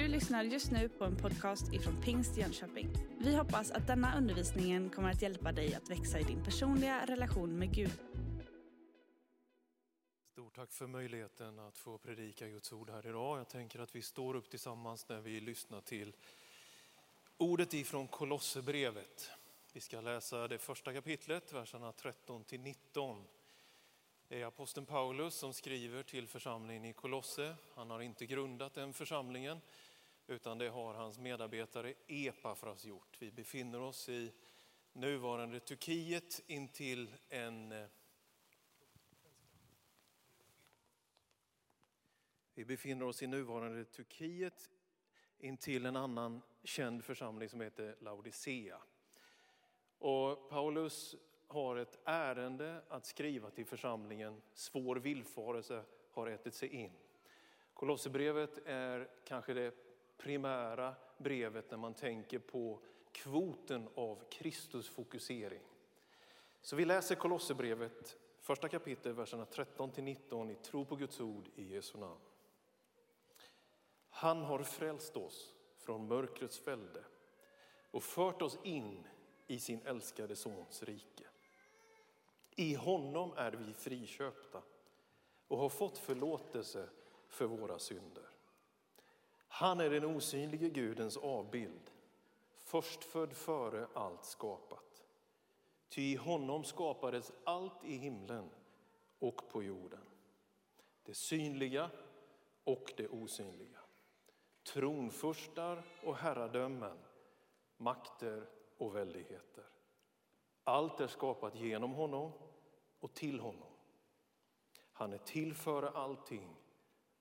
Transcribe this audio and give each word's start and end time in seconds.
Du 0.00 0.08
lyssnar 0.08 0.44
just 0.44 0.70
nu 0.70 0.88
på 0.88 1.04
en 1.04 1.16
podcast 1.16 1.72
ifrån 1.72 2.02
Pingst 2.02 2.36
Jönköping. 2.36 2.88
Vi 3.18 3.36
hoppas 3.36 3.70
att 3.70 3.86
denna 3.86 4.16
undervisning 4.18 4.90
kommer 4.90 5.10
att 5.10 5.22
hjälpa 5.22 5.52
dig 5.52 5.74
att 5.74 5.90
växa 5.90 6.20
i 6.20 6.22
din 6.22 6.44
personliga 6.44 7.06
relation 7.06 7.58
med 7.58 7.74
Gud. 7.74 7.90
Stort 10.32 10.54
tack 10.54 10.72
för 10.72 10.86
möjligheten 10.86 11.58
att 11.58 11.78
få 11.78 11.98
predika 11.98 12.48
Guds 12.48 12.72
ord 12.72 12.90
här 12.90 13.06
idag. 13.06 13.38
Jag 13.38 13.48
tänker 13.48 13.78
att 13.78 13.96
vi 13.96 14.02
står 14.02 14.36
upp 14.36 14.50
tillsammans 14.50 15.08
när 15.08 15.20
vi 15.20 15.40
lyssnar 15.40 15.80
till 15.80 16.16
ordet 17.36 17.74
ifrån 17.74 18.08
Kolosserbrevet. 18.08 19.30
Vi 19.72 19.80
ska 19.80 20.00
läsa 20.00 20.48
det 20.48 20.58
första 20.58 20.92
kapitlet, 20.92 21.52
verserna 21.52 21.92
13 21.92 22.44
till 22.44 22.60
19. 22.60 23.24
Det 24.28 24.42
är 24.42 24.46
aposteln 24.46 24.86
Paulus 24.86 25.34
som 25.34 25.52
skriver 25.54 26.02
till 26.02 26.28
församlingen 26.28 26.84
i 26.84 26.92
Kolosse. 26.92 27.54
Han 27.74 27.90
har 27.90 28.00
inte 28.00 28.26
grundat 28.26 28.74
den 28.74 28.92
församlingen, 28.92 29.60
utan 30.30 30.58
det 30.58 30.68
har 30.68 30.94
hans 30.94 31.18
medarbetare 31.18 31.94
Epafras 32.06 32.84
gjort. 32.84 33.16
Vi 33.18 33.30
befinner 33.30 33.80
oss 33.80 34.08
i 34.08 34.32
nuvarande 34.92 35.60
Turkiet 35.60 36.42
intill 36.46 37.14
en 37.28 37.72
eh, 37.72 37.86
Vi 42.54 42.64
befinner 42.64 43.06
oss 43.06 43.22
i 43.22 43.26
nuvarande 43.26 43.84
Turkiet 43.84 44.70
intill 45.38 45.86
en 45.86 45.96
annan 45.96 46.42
känd 46.64 47.04
församling 47.04 47.48
som 47.48 47.60
heter 47.60 47.96
Laodicea. 48.00 48.78
Och 49.98 50.50
Paulus 50.50 51.16
har 51.46 51.76
ett 51.76 51.98
ärende 52.04 52.82
att 52.88 53.06
skriva 53.06 53.50
till 53.50 53.66
församlingen. 53.66 54.42
Svår 54.52 54.96
villfarelse 54.96 55.84
har 56.10 56.26
ätit 56.26 56.54
sig 56.54 56.68
in. 56.68 56.92
Kolosserbrevet 57.74 58.58
är 58.66 59.10
kanske 59.24 59.54
det 59.54 59.89
primära 60.20 60.94
brevet 61.18 61.70
när 61.70 61.78
man 61.78 61.94
tänker 61.94 62.38
på 62.38 62.78
kvoten 63.12 63.88
av 63.94 64.22
Kristusfokusering. 64.30 65.62
Så 66.62 66.76
vi 66.76 66.84
läser 66.84 67.14
Kolosserbrevet, 67.14 68.16
första 68.40 68.68
kapitlet, 68.68 69.16
verserna 69.16 69.44
13 69.44 69.90
till 69.90 70.04
19 70.04 70.50
i 70.50 70.54
tro 70.54 70.84
på 70.84 70.96
Guds 70.96 71.20
ord 71.20 71.48
i 71.54 71.74
Jesu 71.74 71.98
namn. 71.98 72.20
Han 74.10 74.42
har 74.42 74.62
frälst 74.62 75.16
oss 75.16 75.54
från 75.76 76.08
mörkrets 76.08 76.58
fälde 76.58 77.04
och 77.90 78.02
fört 78.02 78.42
oss 78.42 78.58
in 78.62 79.06
i 79.46 79.58
sin 79.58 79.82
älskade 79.82 80.36
Sons 80.36 80.82
rike. 80.82 81.24
I 82.50 82.74
honom 82.74 83.32
är 83.36 83.52
vi 83.52 83.72
friköpta 83.72 84.62
och 85.48 85.58
har 85.58 85.68
fått 85.68 85.98
förlåtelse 85.98 86.88
för 87.28 87.46
våra 87.46 87.78
synder. 87.78 88.29
Han 89.52 89.80
är 89.80 89.90
den 89.90 90.04
osynlige 90.04 90.68
Gudens 90.68 91.16
avbild, 91.16 91.90
förstfödd 92.56 93.32
före 93.32 93.86
allt 93.94 94.24
skapat. 94.24 95.02
Ty 95.88 96.02
i 96.02 96.16
honom 96.16 96.64
skapades 96.64 97.32
allt 97.44 97.84
i 97.84 97.96
himlen 97.96 98.50
och 99.18 99.48
på 99.48 99.62
jorden. 99.62 100.04
Det 101.02 101.14
synliga 101.14 101.90
och 102.64 102.92
det 102.96 103.08
osynliga. 103.08 103.78
Tronfurstar 104.62 105.82
och 106.04 106.16
herradömen, 106.16 106.98
makter 107.76 108.46
och 108.78 108.96
väldigheter. 108.96 109.64
Allt 110.64 111.00
är 111.00 111.06
skapat 111.06 111.54
genom 111.54 111.92
honom 111.92 112.32
och 113.00 113.14
till 113.14 113.40
honom. 113.40 113.72
Han 114.92 115.12
är 115.12 115.18
till 115.18 115.54
före 115.54 115.90
allting 115.90 116.56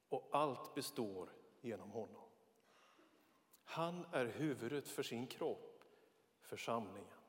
och 0.09 0.29
allt 0.31 0.75
består 0.75 1.29
genom 1.61 1.91
honom. 1.91 2.18
Han 3.69 4.05
är 4.11 4.25
huvudet 4.25 4.87
för 4.87 5.03
sin 5.03 5.27
kropp, 5.27 5.83
församlingen. 6.41 7.19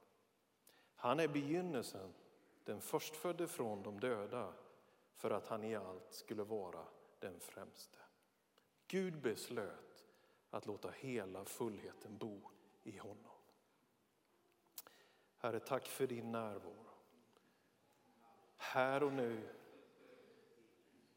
Han 0.96 1.20
är 1.20 1.28
begynnelsen, 1.28 2.14
den 2.64 2.80
förstfödde 2.80 3.48
från 3.48 3.82
de 3.82 4.00
döda 4.00 4.52
för 5.14 5.30
att 5.30 5.46
han 5.46 5.64
i 5.64 5.76
allt 5.76 6.12
skulle 6.14 6.42
vara 6.42 6.84
den 7.18 7.40
främste. 7.40 7.98
Gud 8.86 9.20
beslöt 9.20 10.04
att 10.50 10.66
låta 10.66 10.90
hela 10.90 11.44
fullheten 11.44 12.18
bo 12.18 12.50
i 12.82 12.98
honom. 12.98 13.36
Herre, 15.38 15.60
tack 15.60 15.86
för 15.86 16.06
din 16.06 16.32
närvaro. 16.32 16.86
Här 18.56 19.02
och 19.02 19.12
nu. 19.12 19.48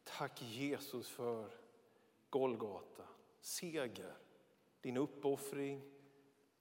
Tack 0.04 0.42
Jesus 0.42 1.10
för 1.10 1.52
Golgata, 2.30 3.08
seger, 3.42 4.23
din 4.84 4.98
uppoffring, 4.98 5.82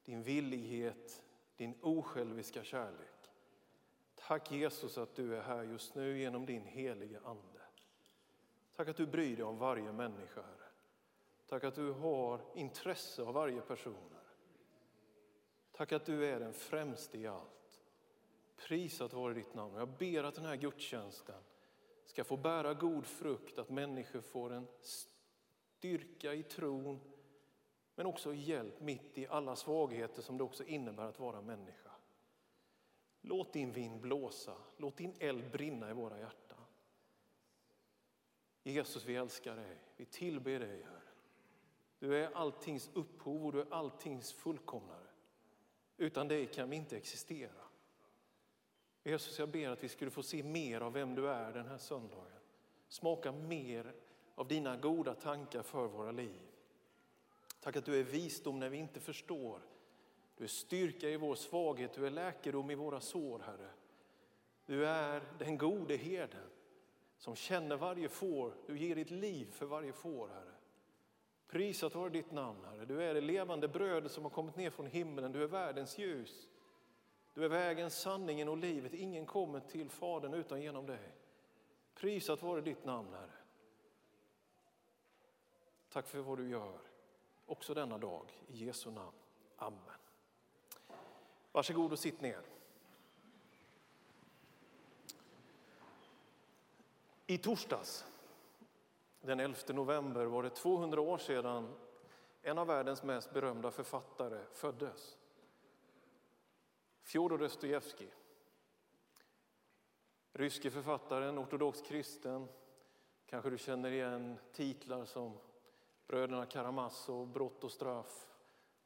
din 0.05 0.23
villighet, 0.23 1.23
din 1.57 1.75
osjälviska 1.81 2.65
kärlek. 2.65 3.31
Tack 4.15 4.53
Jesus 4.53 4.99
att 4.99 5.15
du 5.15 5.37
är 5.37 5.43
här 5.43 5.63
just 5.63 5.95
nu 5.95 6.19
genom 6.19 6.47
din 6.47 6.65
helige 6.65 7.21
Ande. 7.25 7.61
Tack 8.77 8.89
att 8.89 8.97
du 8.97 9.07
bryr 9.07 9.37
dig 9.37 9.45
om 9.45 9.59
varje 9.59 9.93
människa, 9.93 10.43
Herre. 10.43 10.69
Tack 11.47 11.65
att 11.65 11.75
du 11.75 11.93
har 11.93 12.41
intresse 12.55 13.23
av 13.23 13.35
varje 13.35 13.61
person. 13.61 14.15
Tack 15.73 15.93
att 15.93 16.07
du 16.07 16.25
är 16.27 16.41
den 16.41 16.53
främste 16.53 17.19
i 17.19 17.27
allt. 17.27 17.83
Prisat 18.57 19.13
vare 19.13 19.35
ditt 19.35 19.55
namn. 19.55 19.75
Jag 19.75 19.89
ber 19.89 20.25
att 20.25 20.35
den 20.35 20.45
här 20.45 20.57
gudstjänsten 20.57 21.43
ska 22.05 22.25
få 22.25 22.37
bära 22.37 22.75
god 22.75 23.07
frukt, 23.07 23.59
att 23.59 23.71
människor 23.71 24.21
får 24.21 24.53
en 24.53 24.67
styrka 24.81 26.35
i 26.35 26.43
tron, 26.43 27.01
men 28.03 28.09
också 28.09 28.35
hjälp 28.35 28.81
mitt 28.81 29.19
i 29.19 29.27
alla 29.27 29.57
svagheter 29.57 30.23
som 30.23 30.39
det 30.39 30.45
också 30.45 30.65
innebär 30.65 31.05
att 31.05 31.19
vara 31.19 31.43
människa. 31.43 31.91
Låt 33.21 33.53
din 33.53 33.73
vind 33.73 34.01
blåsa, 34.01 34.55
låt 34.77 34.97
din 34.97 35.15
eld 35.19 35.51
brinna 35.51 35.91
i 35.91 35.93
våra 35.93 36.19
hjärtan. 36.19 36.59
Jesus, 38.63 39.05
vi 39.05 39.17
älskar 39.17 39.57
dig, 39.57 39.77
vi 39.97 40.05
tillber 40.05 40.59
dig, 40.59 40.83
Herre. 40.83 41.03
Du 41.99 42.17
är 42.17 42.31
alltings 42.35 42.91
upphov 42.95 43.47
och 43.47 43.53
du 43.53 43.61
är 43.61 43.73
alltings 43.73 44.33
fullkomnare. 44.33 45.11
Utan 45.97 46.29
dig 46.29 46.47
kan 46.47 46.71
vi 46.71 46.77
inte 46.77 46.97
existera. 46.97 47.65
Jesus, 49.05 49.39
jag 49.39 49.49
ber 49.49 49.69
att 49.69 49.85
vi 49.85 49.89
skulle 49.89 50.11
få 50.11 50.23
se 50.23 50.43
mer 50.43 50.81
av 50.81 50.93
vem 50.93 51.15
du 51.15 51.29
är 51.29 51.53
den 51.53 51.67
här 51.67 51.79
söndagen. 51.79 52.41
Smaka 52.89 53.33
mer 53.33 53.95
av 54.35 54.49
dina 54.49 54.77
goda 54.77 55.15
tankar 55.15 55.63
för 55.63 55.87
våra 55.87 56.13
liv. 56.13 56.52
Tack 57.63 57.77
att 57.77 57.85
du 57.85 57.99
är 57.99 58.03
visdom 58.03 58.61
när 58.61 58.69
vi 58.69 58.77
inte 58.77 59.01
förstår. 59.01 59.61
Du 60.37 60.45
är 60.45 60.49
styrka 60.49 61.09
i 61.09 61.17
vår 61.17 61.35
svaghet, 61.35 61.95
du 61.95 62.07
är 62.07 62.11
läkedom 62.11 62.71
i 62.71 62.75
våra 62.75 63.01
sår, 63.01 63.39
Herre. 63.39 63.71
Du 64.67 64.87
är 64.87 65.23
den 65.39 65.59
gode 65.59 65.97
herden 65.97 66.51
som 67.19 67.37
känner 67.37 67.77
varje 67.77 68.09
får. 68.09 68.55
Du 68.67 68.79
ger 68.79 68.97
ditt 68.97 69.11
liv 69.11 69.51
för 69.51 69.67
varje 69.67 69.93
får, 69.93 70.29
Herre. 70.29 70.55
Prisat 71.47 71.95
vare 71.95 72.11
ditt 72.11 72.33
namn, 72.33 72.65
Herre. 72.65 72.85
Du 72.85 73.03
är 73.03 73.15
det 73.15 73.21
levande 73.21 73.69
brödet 73.69 74.13
som 74.13 74.23
har 74.23 74.31
kommit 74.31 74.57
ner 74.57 74.71
från 74.71 74.87
himlen. 74.87 75.33
Du 75.33 75.43
är 75.43 75.47
världens 75.47 75.99
ljus. 75.99 76.49
Du 77.35 77.45
är 77.45 77.49
vägen, 77.49 77.91
sanningen 77.91 78.49
och 78.49 78.57
livet. 78.57 78.95
Ingen 78.95 79.27
kommer 79.27 79.61
till 79.61 79.91
Fadern 79.91 80.35
utan 80.35 80.63
genom 80.63 80.87
dig. 80.87 81.15
Prisat 81.95 82.43
vare 82.43 82.61
ditt 82.61 82.85
namn, 82.85 83.13
Herre. 83.13 83.31
Tack 85.93 86.09
för 86.09 86.19
vad 86.19 86.39
du 86.39 86.49
gör, 86.49 86.81
också 87.47 87.75
denna 87.75 87.99
dag. 87.99 88.43
I 88.49 88.65
Jesu 88.65 88.91
namn. 88.91 89.17
Amen. 89.57 89.81
Varsågod 91.53 91.93
och 91.93 91.99
sitt 91.99 92.21
ner. 92.21 92.43
I 97.27 97.39
torsdags 97.39 98.05
den 99.21 99.41
11 99.41 99.59
november 99.69 100.25
var 100.25 100.43
det 100.43 100.51
200 100.51 101.01
år 101.01 101.19
sedan 101.19 101.75
en 102.43 102.59
av 102.59 102.67
världens 102.67 103.03
mest 103.03 103.33
berömda 103.33 103.71
författare 103.71 104.45
föddes. 104.53 105.19
Fjodor 107.03 107.39
Dostojevskij. 107.39 108.15
Ryske 110.33 110.71
författaren, 110.71 111.39
ortodox 111.39 111.83
kristen. 111.83 112.49
Kanske 113.27 113.51
du 113.51 113.59
känner 113.59 113.91
igen 113.91 114.39
titlar 114.53 115.05
som 115.05 115.39
Bröderna 116.07 116.47
Karamazov, 116.47 117.33
Brott 117.33 117.65
och 117.65 117.73
straff 117.73 118.27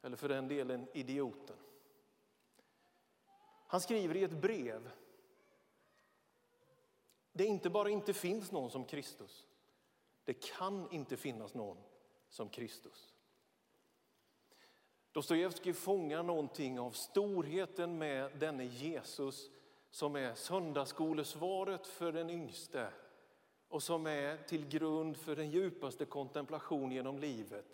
eller 0.01 0.17
för 0.17 0.29
den 0.29 0.47
delen 0.47 0.87
Idioten. 0.93 1.55
Han 3.67 3.81
skriver 3.81 4.15
i 4.15 4.23
ett 4.23 4.41
brev 4.41 4.89
det 7.31 7.45
inte 7.45 7.69
bara 7.69 7.89
inte 7.89 8.13
finns 8.13 8.51
någon 8.51 8.69
som 8.69 8.85
Kristus 8.85 9.47
det 10.27 10.33
kan 10.33 10.91
inte 10.91 11.17
finnas 11.17 11.53
någon 11.53 11.77
som 12.29 12.49
Kristus. 12.49 13.13
Dostojevskij 15.11 15.73
fångar 15.73 16.23
någonting 16.23 16.79
av 16.79 16.91
storheten 16.91 17.97
med 17.97 18.39
denne 18.39 18.63
Jesus 18.63 19.49
som 19.89 20.15
är 20.15 20.35
söndagsskolesvaret 20.35 21.87
för 21.87 22.11
den 22.11 22.29
yngste 22.29 22.89
och 23.69 23.83
som 23.83 24.07
är 24.07 24.37
till 24.37 24.67
grund 24.67 25.17
för 25.17 25.35
den 25.35 25.51
djupaste 25.51 26.05
kontemplation 26.05 26.91
genom 26.91 27.19
livet 27.19 27.65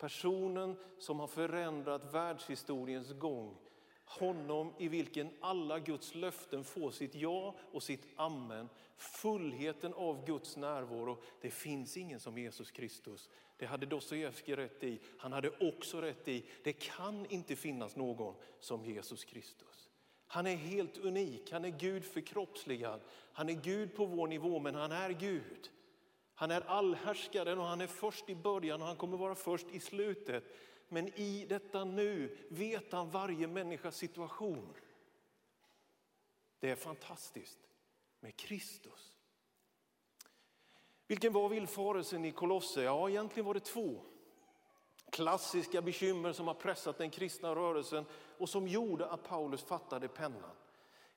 Personen 0.00 0.76
som 0.98 1.20
har 1.20 1.26
förändrat 1.26 2.14
världshistoriens 2.14 3.12
gång. 3.12 3.56
Honom 4.04 4.74
i 4.78 4.88
vilken 4.88 5.30
alla 5.40 5.78
Guds 5.78 6.14
löften 6.14 6.64
får 6.64 6.90
sitt 6.90 7.14
ja 7.14 7.54
och 7.72 7.82
sitt 7.82 8.06
amen. 8.16 8.68
Fullheten 8.96 9.94
av 9.94 10.26
Guds 10.26 10.56
närvaro. 10.56 11.22
Det 11.40 11.50
finns 11.50 11.96
ingen 11.96 12.20
som 12.20 12.38
Jesus 12.38 12.70
Kristus. 12.70 13.30
Det 13.56 13.66
hade 13.66 13.86
Dostojevskij 13.86 14.56
rätt 14.56 14.84
i. 14.84 15.00
Han 15.18 15.32
hade 15.32 15.50
också 15.50 16.00
rätt 16.00 16.28
i, 16.28 16.44
det 16.64 16.72
kan 16.72 17.26
inte 17.26 17.56
finnas 17.56 17.96
någon 17.96 18.34
som 18.60 18.84
Jesus 18.84 19.24
Kristus. 19.24 19.89
Han 20.32 20.46
är 20.46 20.56
helt 20.56 20.98
unik, 20.98 21.52
han 21.52 21.64
är 21.64 21.70
Gud 21.70 22.04
förkroppsligad. 22.04 23.00
Han 23.32 23.48
är 23.48 23.52
Gud 23.52 23.94
på 23.94 24.06
vår 24.06 24.28
nivå, 24.28 24.58
men 24.58 24.74
han 24.74 24.92
är 24.92 25.10
Gud. 25.10 25.70
Han 26.34 26.50
är 26.50 26.60
allhärskaren 26.60 27.58
och 27.58 27.64
han 27.64 27.80
är 27.80 27.86
först 27.86 28.30
i 28.30 28.34
början 28.34 28.80
och 28.80 28.86
han 28.86 28.96
kommer 28.96 29.16
vara 29.16 29.34
först 29.34 29.66
i 29.72 29.80
slutet. 29.80 30.44
Men 30.88 31.08
i 31.08 31.46
detta 31.48 31.84
nu 31.84 32.36
vet 32.48 32.92
han 32.92 33.10
varje 33.10 33.46
människas 33.46 33.96
situation. 33.96 34.74
Det 36.60 36.70
är 36.70 36.76
fantastiskt 36.76 37.58
med 38.20 38.36
Kristus. 38.36 39.18
Vilken 41.06 41.32
var 41.32 41.48
villfarelsen 41.48 42.24
i 42.24 42.32
Kolosse? 42.32 42.82
Ja, 42.82 43.10
egentligen 43.10 43.46
var 43.46 43.54
det 43.54 43.60
två 43.60 44.04
klassiska 45.10 45.82
bekymmer 45.82 46.32
som 46.32 46.46
har 46.46 46.54
pressat 46.54 46.98
den 46.98 47.10
kristna 47.10 47.54
rörelsen 47.54 48.04
och 48.38 48.48
som 48.48 48.68
gjorde 48.68 49.06
att 49.06 49.22
Paulus 49.22 49.62
fattade 49.62 50.08
pennan. 50.08 50.50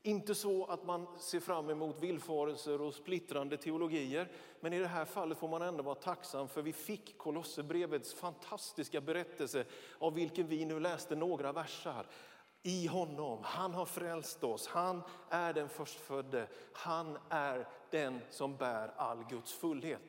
Inte 0.06 0.36
så 0.36 0.66
att 0.66 0.86
man 0.86 1.08
ser 1.20 1.40
fram 1.40 1.70
emot 1.70 2.00
villfarelser 2.00 2.82
och 2.82 2.94
splittrande 2.94 3.58
teologier, 3.58 4.32
men 4.60 4.74
i 4.74 4.80
det 4.80 4.88
här 4.88 5.06
fallet 5.06 5.38
får 5.38 5.48
man 5.48 5.62
ändå 5.62 5.84
vara 5.84 5.96
tacksam 5.96 6.48
för 6.48 6.62
vi 6.62 6.74
fick 6.74 7.18
Kolosserbrevets 7.18 8.14
fantastiska 8.14 9.02
berättelse 9.02 9.66
av 10.00 10.14
vilken 10.14 10.48
vi 10.48 10.66
nu 10.66 10.80
läste 10.80 11.16
några 11.16 11.52
versar. 11.52 12.06
I 12.64 12.88
honom, 12.88 13.40
han 13.44 13.74
har 13.74 13.86
frälst 13.86 14.44
oss, 14.44 14.68
han 14.68 15.02
är 15.30 15.54
den 15.54 15.70
förstfödde, 15.70 16.48
han 16.74 17.18
är 17.30 17.68
den 17.90 18.20
som 18.30 18.58
bär 18.58 18.94
all 18.98 19.24
Guds 19.30 19.54
fullhet. 19.54 20.02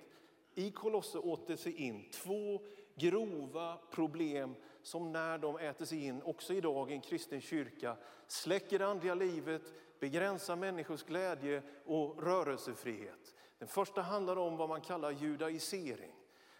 I 0.54 0.70
Kolosser 0.70 1.26
åter 1.26 1.56
sig 1.56 1.74
in 1.76 2.10
två 2.10 2.60
grova 2.94 3.78
problem 3.90 4.54
som 4.82 5.12
när 5.12 5.38
de 5.38 5.58
äter 5.58 5.84
sig 5.84 6.04
in, 6.04 6.22
också 6.22 6.54
idag 6.54 6.90
i 6.90 6.94
en 6.94 7.00
kristen 7.00 7.40
kyrka, 7.40 7.96
släcker 8.26 8.78
det 8.78 8.86
andliga 8.86 9.14
livet, 9.14 9.72
begränsar 10.00 10.56
människors 10.56 11.02
glädje 11.02 11.62
och 11.84 12.22
rörelsefrihet. 12.22 13.34
Den 13.58 13.68
första 13.68 14.02
handlar 14.02 14.36
om 14.36 14.56
vad 14.56 14.68
man 14.68 14.80
kallar 14.80 15.10
judaisering. 15.10 16.14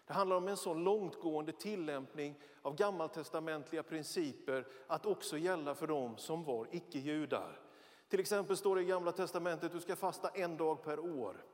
Det 0.07 0.13
handlar 0.13 0.35
om 0.35 0.47
en 0.47 0.57
så 0.57 0.73
långtgående 0.73 1.51
tillämpning 1.51 2.39
av 2.61 2.75
gammaltestamentliga 2.75 3.83
principer 3.83 4.67
att 4.87 5.05
också 5.05 5.37
gälla 5.37 5.75
för 5.75 5.87
dem 5.87 6.17
som 6.17 6.43
var 6.43 6.67
icke-judar. 6.71 7.59
Till 8.07 8.19
exempel 8.19 8.57
står 8.57 8.75
det 8.75 8.81
i 8.81 8.85
Gamla 8.85 9.11
testamentet 9.11 9.65
att 9.65 9.71
du 9.71 9.79
ska 9.79 9.95
fasta 9.95 10.29
en 10.29 10.57
dag 10.57 10.83
per 10.83 10.99
år. 10.99 11.45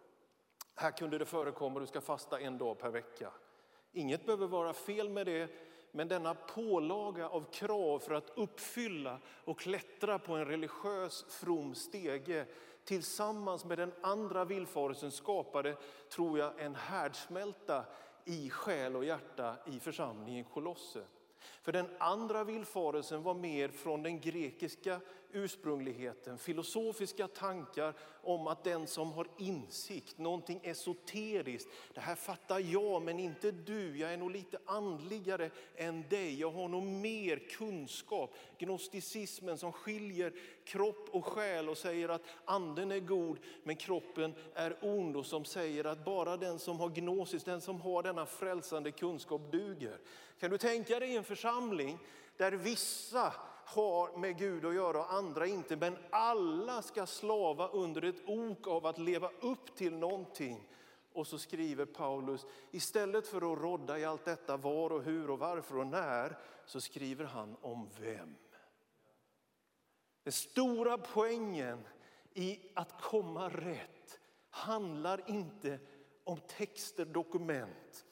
Här 0.76 0.92
kunde 0.92 1.18
det 1.18 1.26
förekomma 1.26 1.80
att 1.80 1.84
du 1.84 1.88
ska 1.88 2.02
fasta 2.02 2.40
en 2.40 2.58
dag 2.58 2.80
per 2.80 2.90
vecka. 2.90 3.34
Inget 3.94 4.26
behöver 4.26 4.48
vara 4.48 4.74
fel 4.74 5.10
med 5.10 5.26
det, 5.26 5.50
men 5.92 6.08
denna 6.08 6.34
pålaga 6.34 7.30
av 7.30 7.46
krav 7.52 8.00
för 8.00 8.14
att 8.14 8.32
uppfylla 8.36 9.20
och 9.46 9.60
klättra 9.60 10.20
på 10.20 10.34
en 10.34 10.46
religiös 10.46 11.26
from 11.30 11.76
stege 11.76 12.46
tillsammans 12.84 13.66
med 13.66 13.78
den 13.78 13.94
andra 14.02 14.46
villfarelsen 14.46 15.12
skapade, 15.12 15.78
tror 16.10 16.40
jag, 16.40 16.62
en 16.62 16.76
härdsmälta 16.76 17.86
i 18.26 18.50
själ 18.50 18.96
och 18.96 19.06
hjärta 19.06 19.56
i 19.66 19.80
församlingen 19.80 20.46
Kolosse. 20.46 21.04
För 21.62 21.72
den 21.72 21.88
andra 21.98 22.44
villfarelsen 22.44 23.24
var 23.24 23.34
mer 23.34 23.70
från 23.70 24.04
den 24.04 24.20
grekiska 24.20 25.00
ursprungligheten, 25.34 26.38
filosofiska 26.38 27.28
tankar 27.28 27.94
om 28.24 28.48
att 28.48 28.64
den 28.64 28.88
som 28.88 29.12
har 29.12 29.28
insikt, 29.38 30.18
någonting 30.18 30.60
esoteriskt, 30.64 31.70
det 31.94 32.02
här 32.02 32.16
fattar 32.16 32.60
jag 32.60 33.02
men 33.02 33.20
inte 33.20 33.52
du, 33.52 33.98
jag 33.98 34.14
är 34.14 34.18
nog 34.18 34.32
lite 34.32 34.58
andligare 34.66 35.50
än 35.76 36.10
dig, 36.10 36.40
jag 36.40 36.52
har 36.52 36.68
nog 36.68 36.84
mer 36.84 37.38
kunskap. 37.38 38.36
Gnosticismen 38.58 39.58
som 39.58 39.72
skiljer 39.72 40.34
kropp 40.64 41.10
och 41.12 41.26
själ 41.26 41.70
och 41.70 41.78
säger 41.78 42.10
att 42.10 42.22
anden 42.46 42.92
är 42.92 43.00
god 43.00 43.40
men 43.64 43.76
kroppen 43.76 44.34
är 44.54 44.78
ond 44.82 45.18
och 45.18 45.26
som 45.26 45.46
säger 45.46 45.86
att 45.86 46.06
bara 46.06 46.38
den 46.38 46.60
som 46.60 46.80
har 46.80 46.90
gnosis, 46.90 47.44
den 47.44 47.62
som 47.62 47.82
har 47.82 48.04
denna 48.04 48.26
frälsande 48.26 48.92
kunskap 48.92 49.52
duger. 49.52 49.98
Kan 50.42 50.52
du 50.52 50.58
tänka 50.58 51.00
dig 51.00 51.16
en 51.16 51.24
församling 51.24 52.00
där 52.38 52.52
vissa 52.52 53.34
har 53.66 54.18
med 54.18 54.38
Gud 54.38 54.66
att 54.66 54.74
göra 54.74 55.00
och 55.00 55.14
andra 55.14 55.48
inte. 55.48 55.76
Men 55.76 55.98
alla 56.10 56.82
ska 56.82 57.06
slava 57.06 57.68
under 57.68 58.02
ett 58.02 58.22
ok 58.26 58.68
av 58.68 58.86
att 58.86 58.98
leva 58.98 59.32
upp 59.40 59.76
till 59.76 59.94
någonting. 59.94 60.68
Och 61.14 61.28
så 61.28 61.40
skriver 61.40 61.86
Paulus, 61.86 62.46
istället 62.72 63.28
för 63.28 63.54
att 63.54 63.60
rodda 63.60 64.00
i 64.00 64.06
allt 64.06 64.26
detta 64.26 64.58
var 64.58 64.92
och 64.92 65.04
hur 65.04 65.30
och 65.30 65.40
varför 65.40 65.78
och 65.78 65.88
när, 65.88 66.38
så 66.66 66.82
skriver 66.82 67.26
han 67.26 67.56
om 67.62 67.90
vem. 68.00 68.36
Den 70.24 70.34
stora 70.34 70.98
poängen 70.98 71.88
i 72.34 72.60
att 72.76 73.02
komma 73.02 73.50
rätt 73.50 74.20
handlar 74.50 75.30
inte 75.30 75.80
om 76.24 76.40
texter, 76.40 77.06
dokument, 77.06 78.06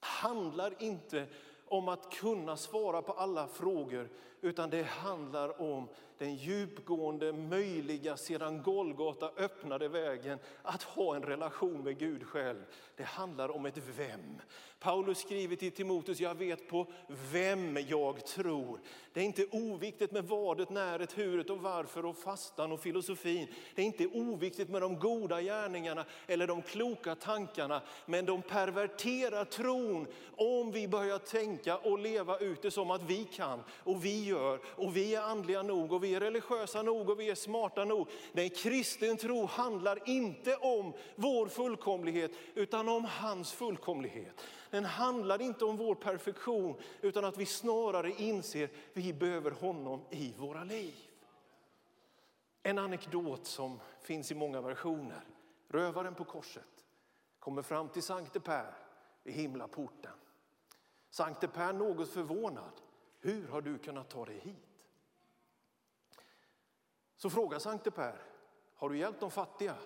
handlar 0.00 0.82
inte 0.82 1.26
om 1.68 1.88
att 1.88 2.12
kunna 2.12 2.56
svara 2.56 3.02
på 3.02 3.12
alla 3.12 3.46
frågor 3.46 4.08
utan 4.40 4.70
det 4.70 4.82
handlar 4.82 5.62
om 5.62 5.88
den 6.18 6.34
djupgående, 6.34 7.32
möjliga, 7.32 8.16
sedan 8.16 8.62
Golgata 8.62 9.30
öppnade 9.36 9.88
vägen 9.88 10.38
att 10.62 10.82
ha 10.82 11.16
en 11.16 11.22
relation 11.22 11.84
med 11.84 11.98
Gud 11.98 12.26
själv. 12.26 12.64
Det 12.96 13.04
handlar 13.04 13.48
om 13.48 13.66
ett 13.66 13.78
vem. 13.96 14.40
Paulus 14.80 15.18
skriver 15.18 15.56
till 15.56 15.72
Timoteus, 15.72 16.20
jag 16.20 16.34
vet 16.34 16.68
på 16.68 16.86
vem 17.32 17.78
jag 17.88 18.26
tror. 18.26 18.80
Det 19.12 19.20
är 19.20 19.24
inte 19.24 19.46
oviktigt 19.50 20.12
med 20.12 20.24
vadet, 20.24 20.70
näret, 20.70 21.18
huret 21.18 21.50
och 21.50 21.58
varför 21.58 22.04
och 22.04 22.16
fastan 22.16 22.72
och 22.72 22.80
filosofin. 22.80 23.48
Det 23.74 23.82
är 23.82 23.86
inte 23.86 24.06
oviktigt 24.06 24.68
med 24.68 24.82
de 24.82 24.98
goda 24.98 25.42
gärningarna 25.42 26.04
eller 26.26 26.46
de 26.46 26.62
kloka 26.62 27.14
tankarna. 27.14 27.82
Men 28.06 28.26
de 28.26 28.42
perverterar 28.42 29.44
tron 29.44 30.06
om 30.36 30.72
vi 30.72 30.88
börjar 30.88 31.18
tänka 31.18 31.76
och 31.76 31.98
leva 31.98 32.38
ut 32.38 32.62
det 32.62 32.70
som 32.70 32.90
att 32.90 33.02
vi 33.02 33.24
kan 33.24 33.64
och 33.70 34.04
vi 34.04 34.26
gör 34.28 34.60
och 34.66 34.96
vi 34.96 35.14
är 35.14 35.22
andliga 35.22 35.62
nog 35.62 35.92
och 35.92 36.04
vi 36.04 36.14
är 36.14 36.20
religiösa 36.20 36.82
nog 36.82 37.10
och 37.10 37.20
vi 37.20 37.30
är 37.30 37.34
smarta 37.34 37.84
nog. 37.84 38.08
Nej, 38.32 38.48
kristen 38.48 39.16
tro 39.16 39.46
handlar 39.46 40.08
inte 40.08 40.56
om 40.56 40.92
vår 41.16 41.46
fullkomlighet 41.46 42.30
utan 42.54 42.88
om 42.88 43.04
hans 43.04 43.52
fullkomlighet. 43.52 44.40
Den 44.70 44.84
handlar 44.84 45.42
inte 45.42 45.64
om 45.64 45.76
vår 45.76 45.94
perfektion 45.94 46.76
utan 47.00 47.24
att 47.24 47.38
vi 47.38 47.46
snarare 47.46 48.12
inser 48.12 48.64
att 48.64 48.70
vi 48.92 49.12
behöver 49.12 49.50
honom 49.50 50.00
i 50.10 50.34
våra 50.38 50.64
liv. 50.64 50.94
En 52.62 52.78
anekdot 52.78 53.46
som 53.46 53.80
finns 54.00 54.32
i 54.32 54.34
många 54.34 54.60
versioner. 54.60 55.24
Rövaren 55.68 56.14
på 56.14 56.24
korset 56.24 56.84
kommer 57.38 57.62
fram 57.62 57.88
till 57.88 58.02
Sankte 58.02 58.40
Per 58.40 58.74
i 59.24 59.32
himlaporten. 59.32 60.12
Sankte 61.10 61.48
Per 61.48 61.72
något 61.72 62.10
förvånad. 62.10 62.80
Hur 63.20 63.48
har 63.48 63.60
du 63.60 63.78
kunnat 63.78 64.10
ta 64.10 64.24
dig 64.24 64.38
hit? 64.38 64.68
Så 67.16 67.30
frågar 67.30 67.58
Sankte 67.58 67.90
Per, 67.90 68.22
har 68.74 68.88
du 68.88 68.98
hjälpt 68.98 69.20
de 69.20 69.30
fattiga? 69.30 69.76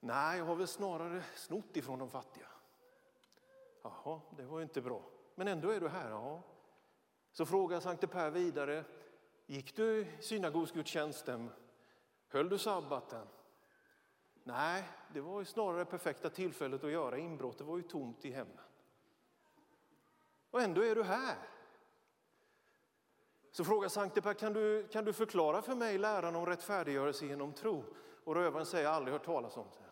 Nej, 0.00 0.38
jag 0.38 0.44
har 0.44 0.54
väl 0.54 0.66
snarare 0.66 1.22
snott 1.34 1.76
ifrån 1.76 1.98
de 1.98 2.10
fattiga. 2.10 2.48
Jaha, 3.82 4.20
det 4.36 4.44
var 4.44 4.58
ju 4.58 4.62
inte 4.62 4.80
bra. 4.80 5.02
Men 5.34 5.48
ändå 5.48 5.70
är 5.70 5.80
du 5.80 5.88
här. 5.88 6.10
Jaha. 6.10 6.42
Så 7.32 7.46
frågar 7.46 7.80
Sankte 7.80 8.06
Per 8.06 8.30
vidare, 8.30 8.84
gick 9.46 9.76
du 9.76 10.06
synagogsgudstjänsten? 10.20 11.50
Höll 12.28 12.48
du 12.48 12.58
sabbaten? 12.58 13.26
Nej, 14.44 14.84
det 15.12 15.20
var 15.20 15.38
ju 15.38 15.44
snarare 15.44 15.78
det 15.78 15.84
perfekta 15.84 16.30
tillfället 16.30 16.84
att 16.84 16.90
göra 16.90 17.18
inbrott. 17.18 17.58
Det 17.58 17.64
var 17.64 17.76
ju 17.76 17.82
tomt 17.82 18.24
i 18.24 18.30
hemmen. 18.30 18.60
Och 20.50 20.62
ändå 20.62 20.84
är 20.84 20.94
du 20.94 21.02
här. 21.02 21.36
Så 23.50 23.64
frågar 23.64 23.88
Sankte 23.88 24.22
Per, 24.22 24.34
kan 24.34 24.52
du, 24.52 24.88
kan 24.88 25.04
du 25.04 25.12
förklara 25.12 25.62
för 25.62 25.74
mig 25.74 25.98
läran 25.98 26.36
om 26.36 26.46
rättfärdiggörelse 26.46 27.26
genom 27.26 27.52
tro? 27.52 27.84
Och 28.24 28.34
rövaren 28.34 28.66
säger, 28.66 28.84
jag 28.84 28.94
aldrig 28.94 29.12
hört 29.12 29.24
talas 29.24 29.56
om 29.56 29.66
det. 29.78 29.90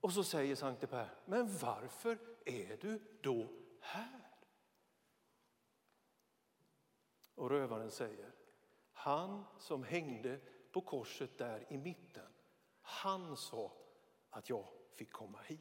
Och 0.00 0.12
så 0.12 0.24
säger 0.24 0.56
Sankte 0.56 0.86
Per, 0.86 1.14
men 1.24 1.58
varför 1.58 2.18
är 2.44 2.76
du 2.76 3.18
då 3.20 3.48
här? 3.80 4.28
Och 7.34 7.50
rövaren 7.50 7.90
säger, 7.90 8.32
han 8.92 9.44
som 9.58 9.84
hängde 9.84 10.40
på 10.72 10.80
korset 10.80 11.38
där 11.38 11.66
i 11.72 11.76
mitten, 11.76 12.32
han 12.80 13.36
sa 13.36 13.72
att 14.30 14.48
jag 14.48 14.68
fick 14.94 15.12
komma 15.12 15.38
hit. 15.46 15.60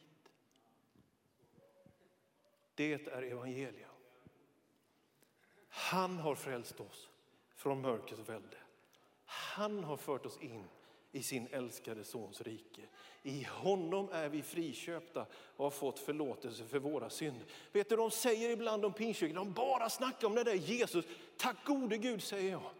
Det 2.75 2.93
är 2.93 3.23
evangeliet. 3.23 3.86
Han 5.77 6.19
har 6.19 6.35
frälst 6.35 6.79
oss 6.79 7.09
från 7.55 7.81
mörkrets 7.81 8.29
välde. 8.29 8.57
Han 9.25 9.83
har 9.83 9.97
fört 9.97 10.25
oss 10.25 10.37
in 10.41 10.63
i 11.11 11.23
sin 11.23 11.47
älskade 11.51 12.03
sons 12.03 12.41
rike. 12.41 12.81
I 13.23 13.43
honom 13.43 14.09
är 14.11 14.29
vi 14.29 14.41
friköpta 14.41 15.25
och 15.31 15.63
har 15.63 15.71
fått 15.71 15.99
förlåtelse 15.99 16.63
för 16.63 16.79
våra 16.79 17.09
synder. 17.09 17.47
Vet 17.71 17.89
du, 17.89 17.95
de 17.95 18.11
säger 18.11 18.49
ibland 18.49 18.85
om 18.85 18.93
pingstkyrkan, 18.93 19.35
de 19.35 19.53
bara 19.53 19.89
snackar 19.89 20.27
om 20.27 20.35
det 20.35 20.43
där 20.43 20.53
Jesus. 20.53 21.05
Tack 21.37 21.65
gode 21.65 21.97
Gud 21.97 22.23
säger 22.23 22.51
jag. 22.51 22.71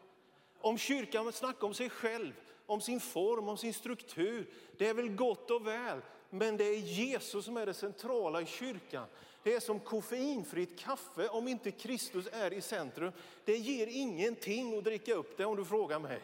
Om 0.61 0.77
kyrkan 0.77 1.33
snackar 1.33 1.67
om 1.67 1.73
sig 1.73 1.89
själv, 1.89 2.33
om 2.65 2.81
sin 2.81 2.99
form, 2.99 3.49
om 3.49 3.57
sin 3.57 3.73
struktur. 3.73 4.49
Det 4.77 4.87
är 4.87 4.93
väl 4.93 5.09
gott 5.09 5.51
och 5.51 5.67
väl, 5.67 6.01
men 6.29 6.57
det 6.57 6.63
är 6.63 6.77
Jesus 6.77 7.45
som 7.45 7.57
är 7.57 7.65
det 7.65 7.73
centrala 7.73 8.41
i 8.41 8.45
kyrkan. 8.45 9.05
Det 9.43 9.53
är 9.53 9.59
som 9.59 9.79
koffeinfritt 9.79 10.79
kaffe 10.79 11.27
om 11.27 11.47
inte 11.47 11.71
Kristus 11.71 12.27
är 12.31 12.53
i 12.53 12.61
centrum. 12.61 13.11
Det 13.45 13.57
ger 13.57 13.87
ingenting 13.87 14.77
att 14.77 14.83
dricka 14.83 15.13
upp 15.13 15.37
det 15.37 15.45
om 15.45 15.55
du 15.55 15.65
frågar 15.65 15.99
mig. 15.99 16.19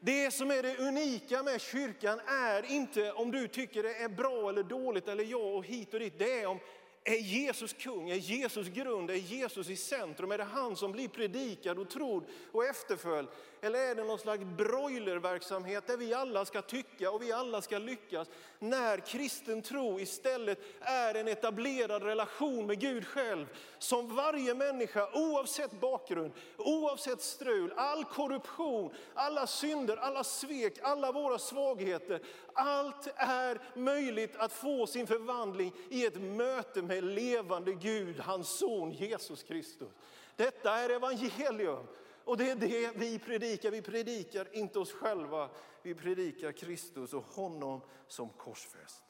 Det 0.00 0.30
som 0.30 0.50
är 0.50 0.62
det 0.62 0.78
unika 0.78 1.42
med 1.42 1.60
kyrkan 1.60 2.20
är 2.26 2.70
inte 2.70 3.12
om 3.12 3.30
du 3.30 3.48
tycker 3.48 3.82
det 3.82 3.94
är 3.94 4.08
bra 4.08 4.48
eller 4.48 4.62
dåligt 4.62 5.08
eller 5.08 5.24
ja 5.24 5.38
och 5.38 5.66
hit 5.66 5.94
och 5.94 6.00
dit. 6.00 6.18
Det 6.18 6.40
är 6.40 6.46
om 6.46 6.58
är 7.04 7.18
Jesus 7.18 7.72
kung? 7.72 8.10
Är 8.10 8.16
Jesus 8.16 8.68
grund? 8.68 9.10
Är 9.10 9.14
Jesus 9.14 9.68
i 9.68 9.76
centrum? 9.76 10.32
Är 10.32 10.38
det 10.38 10.44
han 10.44 10.76
som 10.76 10.92
blir 10.92 11.08
predikad 11.08 11.78
och 11.78 11.90
trodd 11.90 12.24
och 12.52 12.64
efterföljd? 12.64 13.28
Eller 13.60 13.78
är 13.78 13.94
det 13.94 14.04
någon 14.04 14.18
slags 14.18 14.44
broilerverksamhet 14.44 15.86
där 15.86 15.96
vi 15.96 16.14
alla 16.14 16.44
ska 16.44 16.62
tycka 16.62 17.10
och 17.10 17.22
vi 17.22 17.32
alla 17.32 17.62
ska 17.62 17.78
lyckas? 17.78 18.28
När 18.58 18.98
kristen 18.98 19.62
tro 19.62 20.00
istället 20.00 20.58
är 20.80 21.14
en 21.14 21.28
etablerad 21.28 22.02
relation 22.02 22.66
med 22.66 22.80
Gud 22.80 23.06
själv 23.06 23.46
som 23.78 24.16
varje 24.16 24.54
människa 24.54 25.08
oavsett 25.14 25.80
bakgrund, 25.80 26.32
oavsett 26.56 27.22
strul, 27.22 27.72
all 27.76 28.04
korruption, 28.04 28.94
alla 29.14 29.46
synder, 29.46 29.96
alla 29.96 30.24
svek, 30.24 30.78
alla 30.82 31.12
våra 31.12 31.38
svagheter. 31.38 32.20
Allt 32.54 33.06
är 33.16 33.60
möjligt 33.74 34.36
att 34.36 34.52
få 34.52 34.86
sin 34.86 35.06
förvandling 35.06 35.72
i 35.90 36.06
ett 36.06 36.20
möte 36.20 36.82
med 36.82 37.04
levande 37.04 37.72
Gud, 37.72 38.20
hans 38.20 38.48
son 38.58 38.92
Jesus 38.92 39.42
Kristus. 39.42 39.92
Detta 40.36 40.76
är 40.76 40.90
evangelium. 40.90 41.86
Och 42.24 42.36
det 42.36 42.50
är 42.50 42.56
det 42.56 42.92
vi 42.96 43.18
predikar. 43.18 43.70
Vi 43.70 43.82
predikar 43.82 44.56
inte 44.56 44.78
oss 44.78 44.92
själva, 44.92 45.50
vi 45.82 45.94
predikar 45.94 46.52
Kristus 46.52 47.12
och 47.12 47.24
honom 47.24 47.80
som 48.06 48.28
korsfäst. 48.28 49.02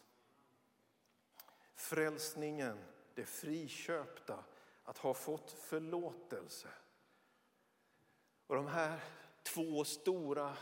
Frälsningen, 1.74 2.78
det 3.14 3.24
friköpta, 3.24 4.44
att 4.84 4.98
ha 4.98 5.14
fått 5.14 5.50
förlåtelse. 5.50 6.68
Och 8.46 8.56
de 8.56 8.66
här 8.66 9.00
två 9.42 9.84
stora 9.84 10.56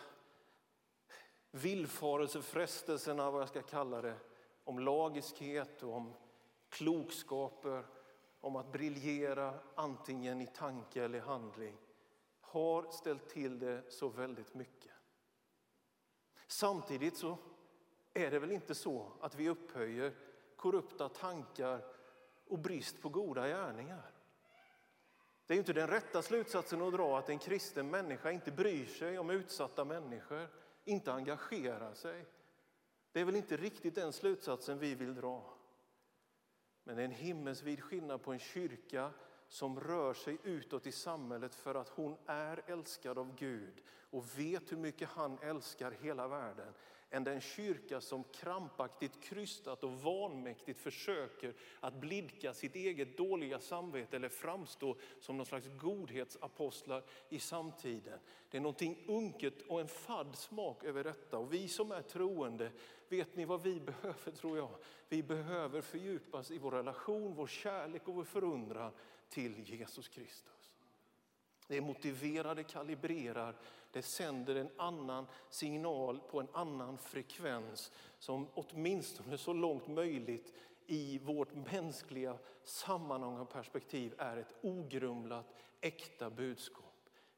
villfarelsefrestelserna, 1.51 3.31
vad 3.31 3.41
jag 3.41 3.49
ska 3.49 3.63
kalla 3.63 4.03
det, 4.03 4.17
om 4.65 4.79
lagiskhet 4.79 5.83
och 5.83 5.95
om 5.95 6.15
klokskaper, 6.69 7.85
om 8.41 8.57
att 8.57 8.73
briljera 8.73 9.55
antingen 9.75 10.41
i 10.41 10.47
tanke 10.47 11.05
eller 11.05 11.21
handling 11.21 11.77
har 12.41 12.91
ställt 12.91 13.29
till 13.29 13.59
det 13.59 13.83
så 13.89 14.09
väldigt 14.09 14.55
mycket. 14.55 14.93
Samtidigt 16.47 17.17
så 17.17 17.39
är 18.15 18.31
det 18.31 18.39
väl 18.39 18.53
inte 18.53 18.75
så 18.75 19.13
att 19.21 19.35
vi 19.35 19.49
upphöjer 19.49 20.15
korrupta 20.57 21.09
tankar 21.09 21.85
och 22.47 22.59
brist 22.59 23.03
på 23.03 23.09
goda 23.09 23.49
gärningar. 23.49 24.11
Det 25.47 25.55
är 25.55 25.59
inte 25.59 25.73
den 25.73 25.89
rätta 25.89 26.23
slutsatsen 26.23 26.83
att 26.83 26.93
dra 26.93 27.19
att 27.19 27.29
en 27.29 27.39
kristen 27.39 27.91
människa 27.91 28.31
inte 28.31 28.53
bryr 28.53 28.87
sig 28.87 29.19
om 29.19 29.31
utsatta 29.31 29.85
människor, 29.85 30.49
inte 30.85 31.13
engagerar 31.13 31.95
sig. 31.95 32.27
Det 33.13 33.21
är 33.21 33.25
väl 33.25 33.37
inte 33.37 33.57
riktigt 33.57 33.95
den 33.95 34.13
slutsatsen 34.13 34.79
vi 34.79 34.95
vill 34.95 35.15
dra. 35.15 35.55
Men 36.85 36.97
det 36.97 37.03
är 37.03 37.05
en 37.05 37.11
himmelsvid 37.11 37.83
skillnad 37.83 38.23
på 38.23 38.33
en 38.33 38.39
kyrka 38.39 39.11
som 39.49 39.81
rör 39.81 40.15
sig 40.15 40.39
utåt 40.45 40.87
i 40.87 40.93
samhället 40.93 41.55
för 41.55 41.75
att 41.75 41.89
hon 41.89 42.17
är 42.27 42.63
älskad 42.67 43.19
av 43.19 43.35
Gud 43.35 43.83
och 44.11 44.39
vet 44.39 44.73
hur 44.73 44.77
mycket 44.77 45.09
han 45.09 45.39
älskar 45.39 45.91
hela 45.91 46.29
världen 46.29 46.75
än 47.11 47.25
den 47.25 47.41
kyrka 47.41 48.01
som 48.01 48.25
krampaktigt, 48.25 49.23
krystat 49.23 49.85
och 49.85 50.01
vanmäktigt 50.01 50.81
försöker 50.81 51.55
att 51.81 51.95
blidka 51.95 52.55
sitt 52.55 52.75
eget 52.75 53.17
dåliga 53.17 53.61
samvete 53.61 54.17
eller 54.17 54.29
framstå 54.29 54.97
som 55.21 55.37
någon 55.37 55.47
slags 55.47 55.67
godhetsapostlar 55.67 57.05
i 57.29 57.39
samtiden. 57.39 58.19
Det 58.51 58.57
är 58.57 58.61
någonting 58.61 59.05
unket 59.09 59.63
och 59.63 59.81
en 59.81 59.89
fadd 59.89 60.37
smak 60.37 60.85
över 60.85 61.05
detta. 61.05 61.39
Och 61.39 61.53
vi 61.53 61.69
som 61.69 61.93
är 61.93 62.03
troende, 62.03 62.73
vet 63.09 63.37
ni 63.37 63.45
vad 63.45 63.63
vi 63.63 63.81
behöver 63.81 64.31
tror 64.33 64.59
jag? 64.59 64.75
Vi 65.09 65.23
behöver 65.23 65.81
fördjupas 65.81 66.51
i 66.51 66.59
vår 66.59 66.71
relation, 66.71 67.35
vår 67.35 67.47
kärlek 67.47 68.09
och 68.09 68.15
vår 68.15 68.25
förundran 68.25 68.93
till 69.29 69.71
Jesus 69.71 70.09
Kristus. 70.09 70.73
Det 71.67 71.81
motiverar, 71.81 72.55
det 72.55 72.65
kalibrerar, 72.65 73.57
det 73.93 74.03
sänder 74.03 74.55
en 74.55 74.71
annan 74.77 75.27
signal 75.51 76.21
på 76.31 76.41
en 76.41 76.49
annan 76.53 76.99
frekvens 76.99 77.93
som 78.19 78.47
åtminstone 78.55 79.39
så 79.39 79.53
långt 79.53 79.89
möjligt 79.89 80.55
i 80.87 81.19
vårt 81.19 81.55
mänskliga 81.55 82.39
sammanhang 82.65 83.39
och 83.39 83.51
perspektiv 83.51 84.15
är 84.19 84.37
ett 84.37 84.55
ogrumlat, 84.61 85.55
äkta 85.81 86.31
budskap. 86.31 86.85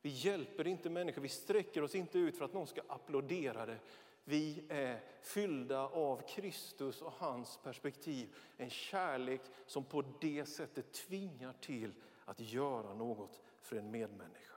Vi 0.02 0.08
hjälper 0.08 0.66
inte 0.66 0.90
människor, 0.90 1.22
vi 1.22 1.28
sträcker 1.28 1.82
oss 1.82 1.94
inte 1.94 2.18
ut 2.18 2.38
för 2.38 2.44
att 2.44 2.52
någon 2.52 2.66
ska 2.66 2.80
applådera 2.88 3.66
det. 3.66 3.78
Vi 4.24 4.64
är 4.68 5.00
fyllda 5.22 5.80
av 5.80 6.28
Kristus 6.28 7.02
och 7.02 7.12
hans 7.12 7.58
perspektiv. 7.62 8.34
En 8.56 8.70
kärlek 8.70 9.40
som 9.66 9.84
på 9.84 10.04
det 10.20 10.46
sättet 10.46 10.92
tvingar 10.92 11.52
till 11.52 11.92
att 12.24 12.40
göra 12.40 12.94
något 12.94 13.40
för 13.60 13.76
en 13.76 13.90
medmänniska. 13.90 14.51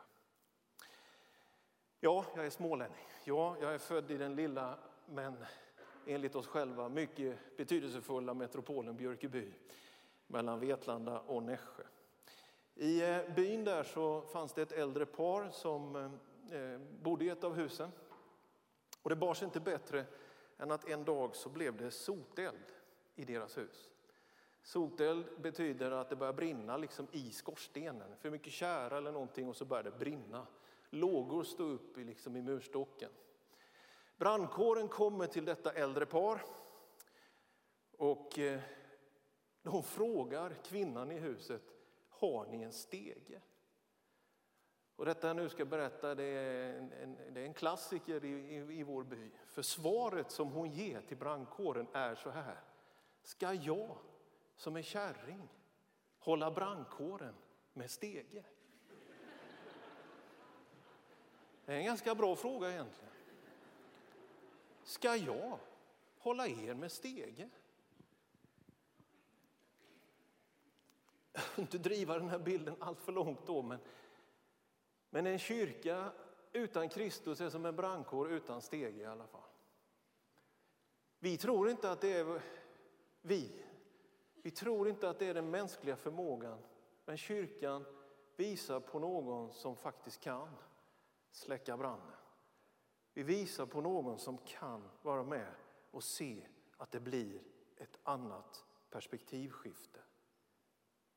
Ja, 2.06 2.26
jag 2.36 2.46
är 2.46 2.50
smålänning. 2.50 3.08
Ja, 3.24 3.56
jag 3.62 3.74
är 3.74 3.78
född 3.78 4.12
i 4.12 4.18
den 4.18 4.36
lilla, 4.36 4.78
men 5.06 5.46
enligt 6.06 6.36
oss 6.36 6.48
själva 6.48 6.90
mycket 6.90 7.58
betydelsefulla 7.58 8.34
metropolen 8.34 8.96
Björkeby 8.96 9.52
mellan 10.28 10.60
Vetlanda 10.60 11.20
och 11.20 11.44
Nässjö. 11.44 11.84
I 12.76 13.02
eh, 13.02 13.18
byn 13.36 13.64
där 13.64 13.84
så 13.84 14.22
fanns 14.22 14.54
det 14.54 14.62
ett 14.62 14.72
äldre 14.72 15.06
par 15.06 15.50
som 15.50 15.96
eh, 15.96 16.60
eh, 16.60 16.80
bodde 17.02 17.26
i 17.26 17.30
ett 17.30 17.44
av 17.44 17.56
husen. 17.56 17.92
Och 19.02 19.10
det 19.10 19.16
bars 19.16 19.44
inte 19.44 19.60
bättre 19.60 20.06
än 20.58 20.72
att 20.72 20.90
en 20.90 21.06
dag 21.06 21.36
så 21.36 21.50
blev 21.50 21.78
det 21.78 21.92
soteld 21.92 22.66
i 23.16 23.26
deras 23.26 23.58
hus. 23.58 23.90
Soteld 24.64 25.26
betyder 25.38 25.92
att 25.92 26.10
det 26.10 26.16
börjar 26.16 26.34
brinna 26.34 26.78
liksom 26.78 27.08
i 27.12 27.32
skorstenen. 27.32 28.16
För 28.20 28.30
mycket 28.30 28.54
kära 28.54 28.98
eller 28.98 29.12
någonting 29.12 29.50
och 29.50 29.56
så 29.56 29.66
börjar 29.66 29.84
det 29.84 30.00
brinna. 30.00 30.48
Lågor 30.96 31.44
stod 31.44 31.72
upp 31.72 31.98
i, 31.98 32.04
liksom 32.04 32.36
i 32.36 32.42
murstocken. 32.42 33.10
Brandkåren 34.18 34.88
kommer 34.88 35.28
till 35.28 35.46
detta 35.46 35.72
äldre 35.72 36.06
par 36.06 36.46
och 37.98 38.40
eh, 38.40 38.62
de 39.62 39.84
frågar 39.84 40.54
kvinnan 40.64 41.12
i 41.12 41.20
huset, 41.20 41.62
har 42.10 42.46
ni 42.46 42.62
en 42.62 42.74
stege? 42.74 43.42
Och 44.96 45.06
detta 45.06 45.28
jag 45.28 45.36
nu 45.36 45.50
ska 45.50 45.66
berätta 45.66 46.16
det 46.16 46.24
är 46.24 46.74
en, 46.74 46.92
en, 46.92 47.34
det 47.34 47.42
är 47.42 47.46
en 47.46 47.54
klassiker 47.54 48.26
i, 48.26 48.30
i, 48.30 48.80
i 48.80 48.84
vår 48.84 49.04
by. 49.04 49.32
För 49.48 49.62
svaret 49.62 50.32
som 50.32 50.52
hon 50.52 50.72
ger 50.72 51.02
till 51.02 51.18
brandkåren 51.18 51.88
är 51.94 52.16
så 52.16 52.30
här. 52.30 52.64
Ska 53.22 53.54
jag 53.54 53.98
som 54.56 54.76
är 54.76 54.82
kärring 54.82 55.50
hålla 56.20 56.52
brandkåren 56.52 57.36
med 57.74 57.92
stege? 57.92 58.46
Det 61.66 61.74
är 61.74 61.78
en 61.78 61.86
ganska 61.86 62.16
bra 62.16 62.36
fråga 62.36 62.72
egentligen. 62.72 63.12
Ska 64.84 65.16
jag 65.16 65.60
hålla 66.20 66.48
er 66.48 66.74
med 66.74 66.92
stege? 66.92 67.50
Jag 71.34 71.42
vill 71.56 71.62
inte 71.62 71.78
driva 71.78 72.20
den 72.20 72.30
här 72.30 72.40
bilden 72.40 72.76
allt 72.80 73.02
för 73.02 73.12
långt 73.12 73.48
då, 73.48 73.62
men 73.62 73.80
men 75.16 75.28
en 75.28 75.40
kyrka 75.40 76.12
utan 76.54 76.90
Kristus 76.90 77.42
är 77.42 77.50
som 77.50 77.66
en 77.66 77.76
brandkår 77.76 78.32
utan 78.32 78.62
stege 78.62 79.02
i 79.02 79.06
alla 79.06 79.28
fall. 79.28 79.42
Vi 81.20 81.38
tror 81.38 81.70
inte 81.70 81.92
att 81.92 82.02
det 82.02 82.14
är 82.14 82.42
vi. 83.22 83.52
Vi 84.42 84.52
tror 84.52 84.90
inte 84.90 85.10
att 85.10 85.20
det 85.20 85.26
är 85.26 85.34
den 85.34 85.50
mänskliga 85.50 85.96
förmågan. 85.96 86.58
Men 87.06 87.18
kyrkan 87.18 87.86
visar 88.36 88.80
på 88.80 89.00
någon 89.00 89.54
som 89.54 89.76
faktiskt 89.76 90.22
kan 90.22 90.50
släcka 91.36 91.78
branden. 91.78 92.16
Vi 93.14 93.24
visar 93.24 93.66
på 93.66 93.82
någon 93.82 94.20
som 94.20 94.38
kan 94.38 94.90
vara 95.02 95.24
med 95.24 95.54
och 95.92 96.04
se 96.04 96.48
att 96.78 96.92
det 96.92 97.00
blir 97.00 97.42
ett 97.78 98.00
annat 98.04 98.66
perspektivskifte. 98.90 100.00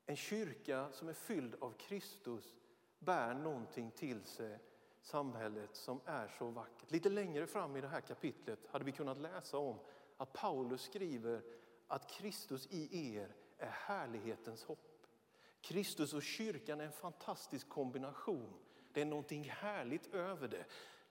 En 0.07 0.17
kyrka 0.17 0.93
som 0.93 1.09
är 1.09 1.13
fylld 1.13 1.55
av 1.61 1.73
Kristus 1.73 2.57
bär 2.99 3.35
någonting 3.35 3.91
till 3.91 4.25
sig 4.25 4.59
samhället 5.01 5.77
som 5.77 6.01
är 6.05 6.29
så 6.29 6.51
vackert. 6.51 6.91
Lite 6.91 7.09
längre 7.09 7.47
fram 7.47 7.77
i 7.77 7.81
det 7.81 7.89
här 7.89 8.01
kapitlet 8.01 8.67
hade 8.71 8.85
vi 8.85 8.93
kunnat 8.93 9.19
läsa 9.19 9.59
om 9.59 9.79
att 10.17 10.33
Paulus 10.33 10.83
skriver 10.83 11.43
att 11.87 12.11
Kristus 12.11 12.67
i 12.71 13.15
er 13.17 13.35
är 13.59 13.71
härlighetens 13.71 14.65
hopp. 14.65 15.07
Kristus 15.61 16.15
och 16.15 16.23
kyrkan 16.23 16.81
är 16.81 16.85
en 16.85 16.93
fantastisk 16.93 17.69
kombination. 17.69 18.55
Det 18.93 19.01
är 19.01 19.05
någonting 19.05 19.45
härligt 19.45 20.15
över 20.15 20.49
det. 20.49 20.65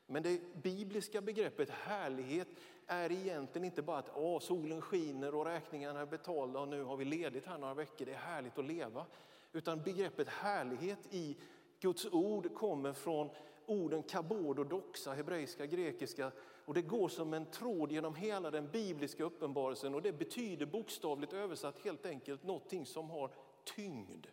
Men 0.05 0.23
det 0.23 0.41
bibliska 0.63 1.21
begreppet 1.21 1.69
härlighet 1.69 2.47
är 2.87 3.11
egentligen 3.11 3.65
inte 3.65 3.81
bara 3.81 3.97
att 3.97 4.11
Åh, 4.15 4.39
solen 4.39 4.81
skiner 4.81 5.35
och 5.35 5.45
räkningarna 5.45 5.99
är 5.99 6.05
betalda 6.05 6.59
och 6.59 6.67
nu 6.67 6.83
har 6.83 6.97
vi 6.97 7.05
ledigt 7.05 7.45
här 7.45 7.57
några 7.57 7.73
veckor, 7.73 8.05
det 8.05 8.13
är 8.13 8.17
härligt 8.17 8.57
att 8.57 8.65
leva. 8.65 9.05
Utan 9.53 9.81
begreppet 9.81 10.27
härlighet 10.27 10.99
i 11.13 11.37
Guds 11.79 12.05
ord 12.05 12.53
kommer 12.53 12.93
från 12.93 13.29
orden 13.65 14.03
kabod 14.03 14.59
och 14.59 14.65
doxa, 14.65 15.13
hebreiska, 15.13 15.65
grekiska. 15.65 16.31
Och 16.65 16.73
det 16.73 16.81
går 16.81 17.09
som 17.09 17.33
en 17.33 17.45
tråd 17.45 17.91
genom 17.91 18.15
hela 18.15 18.51
den 18.51 18.71
bibliska 18.71 19.23
uppenbarelsen 19.23 19.95
och 19.95 20.01
det 20.01 20.11
betyder 20.11 20.65
bokstavligt 20.65 21.33
översatt 21.33 21.79
helt 21.79 22.05
enkelt 22.05 22.43
någonting 22.43 22.85
som 22.85 23.09
har 23.09 23.31
tyngd. 23.63 24.27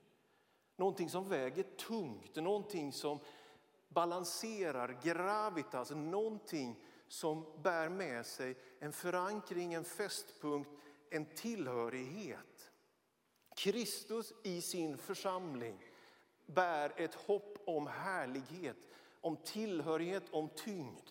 Någonting 0.76 1.10
som 1.10 1.28
väger 1.28 1.62
tungt, 1.62 2.36
någonting 2.36 2.92
som 2.92 3.18
balanserar, 3.88 5.00
gravitas, 5.02 5.90
någonting 5.90 6.76
som 7.08 7.46
bär 7.62 7.88
med 7.88 8.26
sig 8.26 8.56
en 8.78 8.92
förankring, 8.92 9.74
en 9.74 9.84
fästpunkt, 9.84 10.70
en 11.10 11.26
tillhörighet. 11.26 12.70
Kristus 13.56 14.32
i 14.42 14.60
sin 14.60 14.98
församling 14.98 15.78
bär 16.46 16.92
ett 16.96 17.14
hopp 17.14 17.58
om 17.66 17.86
härlighet, 17.86 18.88
om 19.20 19.36
tillhörighet, 19.36 20.24
om 20.30 20.48
tyngd. 20.48 21.10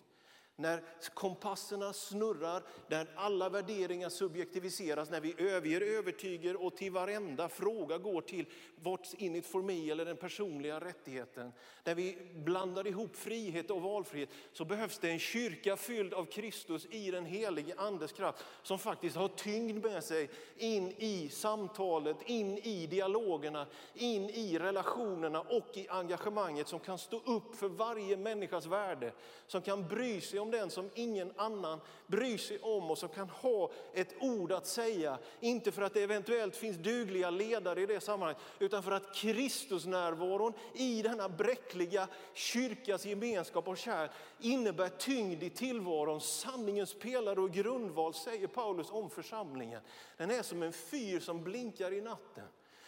När 0.56 0.82
kompasserna 1.14 1.92
snurrar, 1.92 2.62
när 2.88 3.08
alla 3.16 3.48
värderingar 3.48 4.08
subjektiviseras, 4.08 5.10
när 5.10 5.20
vi 5.20 5.34
överger 5.38 5.80
övertyger 5.80 6.64
och 6.64 6.76
till 6.76 6.92
varenda 6.92 7.48
fråga 7.48 7.98
går 7.98 8.20
till 8.20 8.46
what's 8.82 9.14
in 9.18 9.36
it 9.36 9.46
for 9.46 9.62
me 9.62 9.90
eller 9.90 10.04
den 10.04 10.16
personliga 10.16 10.80
rättigheten. 10.80 11.52
När 11.84 11.94
vi 11.94 12.18
blandar 12.34 12.86
ihop 12.86 13.16
frihet 13.16 13.70
och 13.70 13.82
valfrihet 13.82 14.28
så 14.52 14.64
behövs 14.64 14.98
det 14.98 15.10
en 15.10 15.18
kyrka 15.18 15.76
fylld 15.76 16.14
av 16.14 16.24
Kristus 16.24 16.86
i 16.90 17.10
den 17.10 17.24
helige 17.24 17.74
andes 17.76 18.12
kraft 18.12 18.44
som 18.62 18.78
faktiskt 18.78 19.16
har 19.16 19.28
tyngd 19.28 19.84
med 19.84 20.04
sig 20.04 20.30
in 20.56 20.94
i 20.98 21.28
samtalet, 21.28 22.16
in 22.26 22.58
i 22.58 22.86
dialogerna, 22.86 23.66
in 23.94 24.30
i 24.30 24.58
relationerna 24.58 25.40
och 25.40 25.70
i 25.74 25.88
engagemanget 25.88 26.68
som 26.68 26.80
kan 26.80 26.98
stå 26.98 27.20
upp 27.24 27.56
för 27.56 27.68
varje 27.68 28.16
människas 28.16 28.66
värde, 28.66 29.12
som 29.46 29.62
kan 29.62 29.88
bry 29.88 30.20
sig 30.20 30.40
om 30.44 30.50
den 30.50 30.70
som 30.70 30.90
ingen 30.94 31.32
annan 31.36 31.80
bryr 32.06 32.38
sig 32.38 32.58
om 32.58 32.90
och 32.90 32.98
som 32.98 33.08
kan 33.08 33.28
ha 33.28 33.70
ett 33.94 34.14
ord 34.20 34.52
att 34.52 34.66
säga. 34.66 35.18
Inte 35.40 35.72
för 35.72 35.82
att 35.82 35.94
det 35.94 36.02
eventuellt 36.02 36.56
finns 36.56 36.76
dugliga 36.76 37.30
ledare 37.30 37.80
i 37.80 37.86
det 37.86 38.00
sammanhanget 38.00 38.42
utan 38.58 38.82
för 38.82 38.92
att 38.92 39.14
Kristusnärvaron 39.14 40.52
i 40.74 41.02
denna 41.02 41.28
bräckliga 41.28 42.08
kyrkas 42.34 43.06
gemenskap 43.06 43.68
och 43.68 43.78
kärl 43.78 44.08
innebär 44.40 44.88
tyngd 44.88 45.42
i 45.42 45.50
tillvaron. 45.50 46.20
Sanningens 46.20 46.94
pelare 46.94 47.40
och 47.40 47.52
grundval 47.52 48.14
säger 48.14 48.46
Paulus 48.46 48.90
om 48.90 49.10
församlingen. 49.10 49.80
Den 50.16 50.30
är 50.30 50.42
som 50.42 50.62
en 50.62 50.72
fyr 50.72 51.20
som 51.20 51.44
blinkar 51.44 51.92
i 51.92 52.00
natten. 52.00 52.44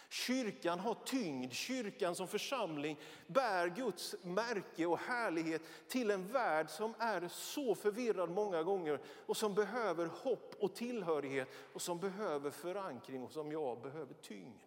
Kyrkan 0.09 0.79
har 0.79 0.93
tyngd, 1.05 1.53
kyrkan 1.53 2.15
som 2.15 2.27
församling 2.27 2.99
bär 3.27 3.67
Guds 3.67 4.15
märke 4.23 4.85
och 4.85 4.99
härlighet 4.99 5.61
till 5.87 6.11
en 6.11 6.27
värld 6.27 6.69
som 6.69 6.93
är 6.99 7.27
så 7.27 7.75
förvirrad 7.75 8.29
många 8.29 8.63
gånger 8.63 8.99
och 9.25 9.37
som 9.37 9.55
behöver 9.55 10.05
hopp 10.05 10.55
och 10.59 10.75
tillhörighet 10.75 11.49
och 11.73 11.81
som 11.81 11.99
behöver 11.99 12.51
förankring 12.51 13.23
och 13.23 13.31
som 13.31 13.51
jag 13.51 13.81
behöver 13.81 14.13
tyngd. 14.13 14.61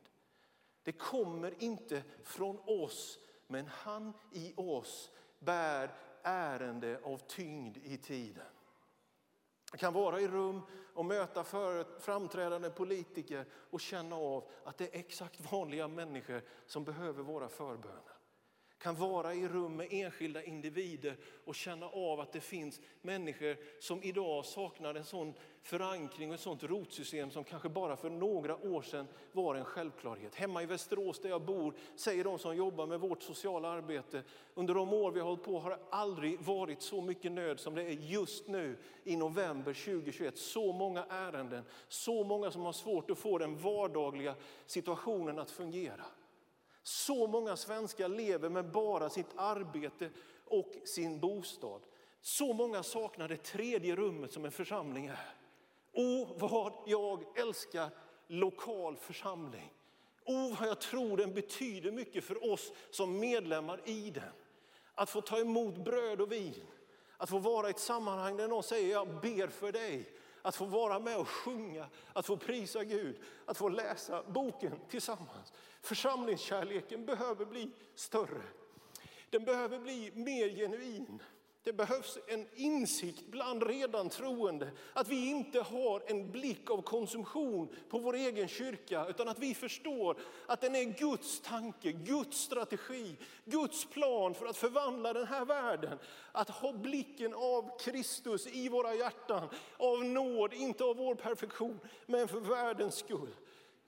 Det 0.83 0.93
kommer 0.93 1.63
inte 1.63 2.03
från 2.25 2.59
oss, 2.59 3.19
men 3.47 3.67
han 3.67 4.13
i 4.33 4.53
oss 4.57 5.11
bär 5.39 5.95
ärende 6.23 7.01
av 7.05 7.19
tyngd 7.19 7.77
i 7.77 7.97
tiden. 7.97 8.47
Det 9.73 9.79
kan 9.79 9.93
vara 9.93 10.21
i 10.21 10.29
rum 10.29 10.63
och 11.01 11.07
möta 11.07 11.45
framträdande 11.99 12.71
politiker 12.71 13.45
och 13.71 13.81
känna 13.81 14.17
av 14.17 14.45
att 14.65 14.79
det 14.79 14.85
är 14.95 15.01
exakt 15.01 15.53
vanliga 15.53 15.89
människor 15.89 16.43
som 16.67 16.85
behöver 16.85 17.23
våra 17.23 17.49
förböner 17.49 18.20
kan 18.81 18.95
vara 18.95 19.35
i 19.35 19.49
rum 19.49 19.77
med 19.77 19.89
enskilda 19.91 20.43
individer 20.43 21.17
och 21.45 21.55
känna 21.55 21.87
av 21.87 22.21
att 22.21 22.33
det 22.33 22.41
finns 22.41 22.81
människor 23.03 23.57
som 23.81 24.03
idag 24.03 24.45
saknar 24.45 24.95
en 24.95 25.05
sån 25.05 25.35
förankring 25.63 26.29
och 26.29 26.35
ett 26.35 26.41
sånt 26.41 26.63
rotsystem 26.63 27.31
som 27.31 27.45
kanske 27.45 27.69
bara 27.69 27.97
för 27.97 28.11
några 28.11 28.57
år 28.57 28.83
sedan 28.83 29.07
var 29.33 29.55
en 29.55 29.65
självklarhet. 29.65 30.35
Hemma 30.35 30.63
i 30.63 30.67
Västerås 30.67 31.21
där 31.21 31.29
jag 31.29 31.43
bor 31.43 31.75
säger 31.97 32.25
de 32.25 32.39
som 32.39 32.57
jobbar 32.57 32.87
med 32.87 33.01
vårt 33.01 33.23
sociala 33.23 33.69
arbete, 33.69 34.23
under 34.55 34.75
de 34.75 34.93
år 34.93 35.11
vi 35.11 35.21
har 35.21 35.27
hållit 35.27 35.45
på 35.45 35.59
har 35.59 35.71
det 35.71 35.79
aldrig 35.91 36.41
varit 36.41 36.83
så 36.83 37.01
mycket 37.01 37.33
nöd 37.33 37.61
som 37.61 37.75
det 37.75 37.83
är 37.83 37.91
just 37.91 38.49
nu 38.49 38.77
i 39.05 39.17
november 39.17 39.75
2021. 39.75 40.39
Så 40.39 40.73
många 40.73 41.05
ärenden, 41.09 41.65
så 41.89 42.25
många 42.25 42.51
som 42.51 42.63
har 42.63 42.73
svårt 42.73 43.11
att 43.11 43.19
få 43.19 43.39
den 43.39 43.59
vardagliga 43.59 44.35
situationen 44.67 45.39
att 45.39 45.51
fungera. 45.51 46.05
Så 46.83 47.27
många 47.27 47.57
svenskar 47.57 48.09
lever 48.09 48.49
med 48.49 48.71
bara 48.71 49.11
sitt 49.11 49.31
arbete 49.37 50.11
och 50.45 50.73
sin 50.85 51.21
bostad. 51.21 51.81
Så 52.21 52.53
många 52.53 52.83
saknar 52.83 53.29
det 53.29 53.37
tredje 53.37 53.97
rummet 53.97 54.33
som 54.33 54.45
en 54.45 54.53
församling 54.53 55.07
är. 55.07 55.35
O 55.93 56.27
vad 56.39 56.73
jag 56.87 57.39
älskar 57.39 57.91
lokal 58.27 58.97
församling. 58.97 59.73
O 60.25 60.57
vad 60.59 60.69
jag 60.69 60.81
tror 60.81 61.17
den 61.17 61.35
betyder 61.35 61.93
mycket 61.93 62.25
för 62.25 62.53
oss 62.53 62.73
som 62.91 63.19
medlemmar 63.19 63.81
i 63.85 64.11
den. 64.11 64.33
Att 64.95 65.11
få 65.11 65.21
ta 65.21 65.39
emot 65.39 65.77
bröd 65.77 66.21
och 66.21 66.33
vin, 66.33 66.67
att 67.17 67.31
få 67.31 67.39
vara 67.39 67.67
i 67.67 67.71
ett 67.71 67.79
sammanhang 67.79 68.37
där 68.37 68.49
någon 68.49 68.63
säger 68.63 68.93
jag 68.93 69.21
ber 69.21 69.49
för 69.49 69.73
dig. 69.73 70.13
Att 70.43 70.57
få 70.57 70.65
vara 70.65 70.99
med 70.99 71.17
och 71.17 71.29
sjunga, 71.29 71.87
att 72.13 72.27
få 72.27 72.37
prisa 72.37 72.85
Gud, 72.85 73.21
att 73.47 73.57
få 73.57 73.69
läsa 73.69 74.23
boken 74.23 74.81
tillsammans. 74.89 75.53
Församlingskärleken 75.83 77.07
behöver 77.07 77.45
bli 77.45 77.71
större. 77.95 78.43
Den 79.31 79.45
behöver 79.45 79.79
bli 79.79 80.13
mer 80.15 80.49
genuin. 80.49 81.23
Det 81.63 81.73
behövs 81.73 82.19
en 82.27 82.47
insikt 82.55 83.27
bland 83.27 83.63
redan 83.63 84.09
troende 84.09 84.71
att 84.93 85.09
vi 85.09 85.31
inte 85.31 85.61
har 85.61 86.03
en 86.07 86.31
blick 86.31 86.71
av 86.71 86.83
konsumtion 86.83 87.69
på 87.89 87.99
vår 87.99 88.15
egen 88.15 88.49
kyrka 88.49 89.07
utan 89.07 89.29
att 89.29 89.39
vi 89.39 89.55
förstår 89.55 90.17
att 90.47 90.61
den 90.61 90.75
är 90.75 90.85
Guds 90.85 91.41
tanke, 91.41 91.93
Guds 91.93 92.39
strategi, 92.39 93.17
Guds 93.45 93.85
plan 93.85 94.35
för 94.35 94.47
att 94.47 94.57
förvandla 94.57 95.13
den 95.13 95.27
här 95.27 95.45
världen. 95.45 95.99
Att 96.33 96.51
ha 96.51 96.73
blicken 96.73 97.35
av 97.35 97.79
Kristus 97.79 98.47
i 98.47 98.69
våra 98.69 98.95
hjärtan, 98.95 99.49
av 99.77 100.05
nåd, 100.05 100.53
inte 100.53 100.85
av 100.85 100.97
vår 100.97 101.15
perfektion, 101.15 101.81
men 102.07 102.29
för 102.29 102.41
världens 102.41 102.95
skull. 102.95 103.35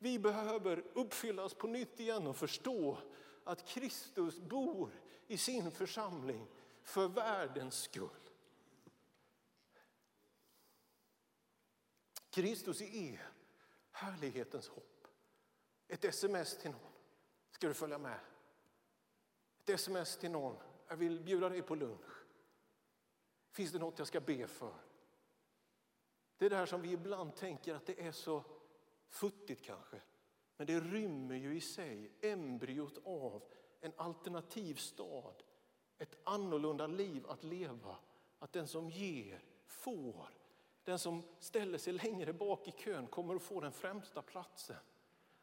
Vi 0.03 0.19
behöver 0.19 0.85
uppfyllas 0.95 1.55
på 1.55 1.67
nytt 1.67 2.01
igen 2.01 2.27
och 2.27 2.37
förstå 2.37 2.99
att 3.45 3.67
Kristus 3.67 4.41
bor 4.41 4.91
i 5.27 5.38
sin 5.38 5.71
församling 5.71 6.47
för 6.83 7.09
världens 7.09 7.83
skull. 7.83 8.09
Kristus 12.31 12.81
är 12.81 13.29
härlighetens 13.91 14.69
hopp. 14.69 15.07
Ett 15.88 16.05
sms 16.05 16.59
till 16.59 16.71
någon. 16.71 16.93
Ska 17.51 17.69
du 17.69 17.75
följa 17.75 17.99
med? 17.99 18.21
Ett 19.62 19.71
sms 19.71 20.17
till 20.17 20.31
någon. 20.31 20.57
Jag 20.88 20.97
vill 20.97 21.21
bjuda 21.21 21.49
dig 21.49 21.62
på 21.62 21.75
lunch. 21.75 22.25
Finns 23.51 23.73
det 23.73 23.79
något 23.79 23.99
jag 23.99 24.09
ska 24.09 24.21
be 24.21 24.47
för? 24.47 24.75
Det 26.37 26.47
är 26.47 26.51
det 26.51 26.57
här 26.57 26.67
som 26.67 26.83
vi 26.83 26.93
ibland 26.93 27.37
tänker 27.37 27.75
att 27.75 27.87
det 27.87 28.07
är 28.07 28.12
så 28.12 28.45
futtigt 29.12 29.64
kanske. 29.64 30.01
Men 30.57 30.66
det 30.66 30.81
rymmer 30.81 31.37
ju 31.37 31.57
i 31.57 31.61
sig 31.61 32.12
embryot 32.20 32.98
av 33.05 33.42
en 33.81 33.92
alternativ 33.96 34.75
stad. 34.75 35.42
Ett 35.98 36.16
annorlunda 36.25 36.87
liv 36.87 37.27
att 37.29 37.44
leva. 37.44 37.96
Att 38.38 38.53
den 38.53 38.68
som 38.68 38.90
ger 38.90 39.44
får. 39.66 40.29
Den 40.85 40.98
som 40.98 41.22
ställer 41.38 41.79
sig 41.79 41.92
längre 41.92 42.33
bak 42.33 42.68
i 42.68 42.70
kön 42.70 43.07
kommer 43.07 43.35
att 43.35 43.42
få 43.42 43.61
den 43.61 43.72
främsta 43.72 44.22
platsen. 44.22 44.77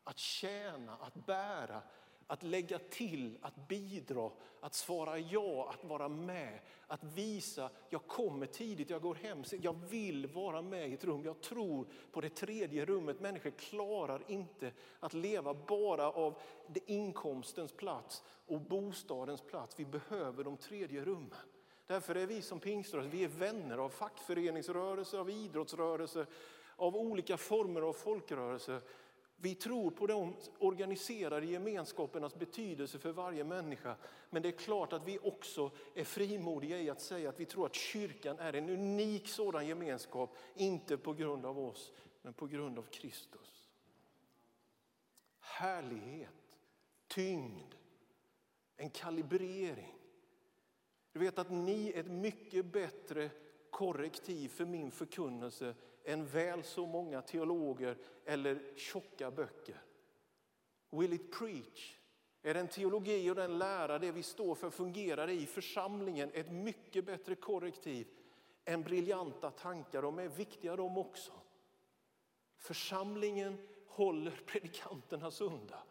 Att 0.04 0.18
tjäna, 0.18 0.98
att 0.98 1.26
bära, 1.26 1.82
att 2.30 2.44
lägga 2.44 2.80
till, 2.80 3.38
att 3.42 3.68
bidra, 3.68 4.32
att 4.60 4.74
svara 4.74 5.20
ja, 5.20 5.70
att 5.74 5.90
vara 5.90 6.08
med, 6.10 6.60
att 6.88 7.04
visa, 7.04 7.70
jag 7.90 8.08
kommer 8.08 8.46
tidigt, 8.46 8.90
jag 8.90 9.02
går 9.02 9.16
hem, 9.16 9.44
jag 9.62 9.76
vill 9.90 10.28
vara 10.28 10.62
med 10.62 10.90
i 10.90 10.94
ett 10.94 11.04
rum. 11.04 11.24
Jag 11.26 11.42
tror 11.42 11.88
på 12.12 12.22
det 12.22 12.30
tredje 12.30 12.86
rummet. 12.86 13.20
Människor 13.20 13.52
klarar 13.52 14.24
inte 14.28 14.72
att 15.00 15.14
leva 15.14 15.54
bara 15.54 16.12
av 16.12 16.42
inkomstens 16.86 17.72
plats 17.72 18.24
och 18.48 18.62
bostadens 18.62 19.42
plats. 19.42 19.80
Vi 19.80 19.86
behöver 19.86 20.44
de 20.44 20.58
tredje 20.58 21.06
rummen. 21.06 21.38
Därför 21.88 22.16
är 22.16 22.26
vi 22.26 22.42
som 22.42 22.60
pingströrelse, 22.60 23.10
vi 23.10 23.24
är 23.24 23.28
vänner 23.28 23.78
av 23.78 23.90
fackföreningsrörelse, 23.90 25.20
av 25.20 25.30
idrottsrörelse, 25.30 26.26
av 26.76 26.96
olika 26.96 27.38
former 27.38 27.82
av 27.82 27.94
folkrörelser. 27.94 28.82
Vi 29.42 29.56
tror 29.56 29.92
på 29.92 30.08
de 30.08 30.36
organiserade 30.60 31.46
gemenskapernas 31.46 32.24
alltså 32.24 32.40
betydelse 32.40 33.00
för 33.00 33.12
varje 33.12 33.44
människa. 33.44 33.96
Men 34.30 34.42
det 34.42 34.50
är 34.50 34.58
klart 34.58 34.94
att 34.94 35.08
vi 35.08 35.20
också 35.20 35.72
är 35.96 36.04
frimodiga 36.04 36.82
i 36.82 36.90
att 36.90 37.02
säga 37.02 37.30
att 37.30 37.40
vi 37.40 37.46
tror 37.46 37.66
att 37.66 37.76
kyrkan 37.76 38.40
är 38.40 38.54
en 38.54 38.70
unik 38.70 39.28
sådan 39.28 39.68
gemenskap. 39.68 40.36
Inte 40.56 40.98
på 40.98 41.14
grund 41.14 41.46
av 41.46 41.60
oss, 41.60 41.92
men 42.22 42.34
på 42.34 42.48
grund 42.48 42.80
av 42.80 42.84
Kristus. 42.84 43.70
Härlighet, 45.40 46.58
tyngd, 47.08 47.74
en 48.78 48.90
kalibrering. 48.90 49.96
Du 51.12 51.20
vet 51.20 51.40
att 51.40 51.52
ni 51.52 51.92
är 51.92 52.00
ett 52.00 52.12
mycket 52.12 52.66
bättre 52.66 53.30
korrektiv 53.70 54.50
för 54.50 54.66
min 54.66 54.92
förkunnelse 54.92 55.76
än 56.10 56.26
väl 56.26 56.64
så 56.64 56.86
många 56.86 57.22
teologer 57.22 57.98
eller 58.26 58.74
tjocka 58.76 59.32
böcker. 59.32 59.82
Will 60.90 61.14
it 61.14 61.32
preach? 61.32 61.96
Är 62.42 62.54
den 62.54 62.68
teologi 62.68 63.30
och 63.30 63.36
den 63.36 63.58
lära, 63.58 64.00
det 64.00 64.12
vi 64.12 64.24
står 64.24 64.56
för, 64.56 64.70
fungerar 64.70 65.30
i 65.30 65.46
församlingen 65.46 66.32
ett 66.34 66.52
mycket 66.52 67.06
bättre 67.06 67.36
korrektiv 67.36 68.08
än 68.66 68.84
briljanta 68.84 69.52
tankar. 69.52 70.02
De 70.02 70.20
är 70.20 70.28
viktiga 70.28 70.76
de 70.76 70.98
också. 70.98 71.32
Församlingen 72.58 73.58
håller 73.88 74.42
predikanterna 74.46 75.32
sunda 75.32 75.84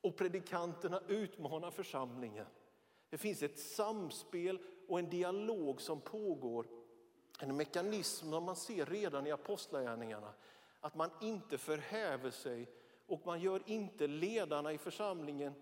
och 0.00 0.16
predikanterna 0.16 1.02
utmanar 1.08 1.70
församlingen. 1.70 2.46
Det 3.10 3.18
finns 3.18 3.42
ett 3.42 3.58
samspel 3.58 4.58
och 4.88 4.98
en 4.98 5.10
dialog 5.10 5.80
som 5.80 6.00
pågår 6.00 6.66
en 7.38 7.56
mekanism 7.56 8.30
som 8.30 8.44
man 8.44 8.56
ser 8.56 8.86
redan 8.86 9.26
i 9.26 9.30
apostlagärningarna. 9.30 10.32
Att 10.80 10.94
man 10.94 11.10
inte 11.20 11.58
förhäver 11.58 12.30
sig 12.30 12.66
och 13.06 13.26
man 13.26 13.40
gör 13.40 13.62
inte 13.66 14.06
ledarna 14.06 14.72
i 14.72 14.78
församlingen 14.78 15.54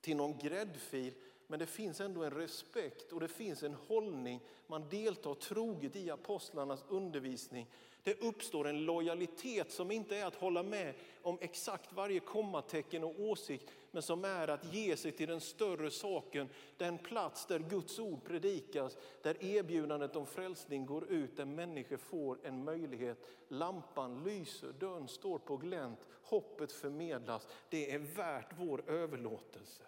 till 0.00 0.16
någon 0.16 0.38
gräddfil. 0.38 1.14
Men 1.46 1.58
det 1.58 1.66
finns 1.66 2.00
ändå 2.00 2.24
en 2.24 2.30
respekt 2.30 3.12
och 3.12 3.20
det 3.20 3.28
finns 3.28 3.62
en 3.62 3.74
hållning. 3.74 4.40
Man 4.66 4.88
deltar 4.88 5.34
troget 5.34 5.96
i 5.96 6.10
apostlarnas 6.10 6.84
undervisning. 6.88 7.66
Det 8.02 8.22
uppstår 8.22 8.68
en 8.68 8.84
lojalitet 8.84 9.72
som 9.72 9.90
inte 9.90 10.16
är 10.16 10.26
att 10.26 10.34
hålla 10.34 10.62
med 10.62 10.94
om 11.22 11.38
exakt 11.40 11.92
varje 11.92 12.20
kommatecken 12.20 13.04
och 13.04 13.20
åsikt 13.20 13.70
men 13.90 14.02
som 14.02 14.24
är 14.24 14.48
att 14.48 14.74
ge 14.74 14.96
sig 14.96 15.12
till 15.12 15.28
den 15.28 15.40
större 15.40 15.90
saken, 15.90 16.48
den 16.76 16.98
plats 16.98 17.46
där 17.46 17.58
Guds 17.58 17.98
ord 17.98 18.24
predikas, 18.24 18.96
där 19.22 19.44
erbjudandet 19.44 20.16
om 20.16 20.26
frälsning 20.26 20.86
går 20.86 21.10
ut, 21.10 21.36
där 21.36 21.44
människor 21.44 21.96
får 21.96 22.38
en 22.42 22.64
möjlighet. 22.64 23.18
Lampan 23.48 24.24
lyser, 24.24 24.72
dörren 24.72 25.08
står 25.08 25.38
på 25.38 25.56
glänt, 25.56 26.06
hoppet 26.22 26.72
förmedlas. 26.72 27.48
Det 27.68 27.92
är 27.92 27.98
värt 27.98 28.52
vår 28.58 28.90
överlåtelse. 28.90 29.84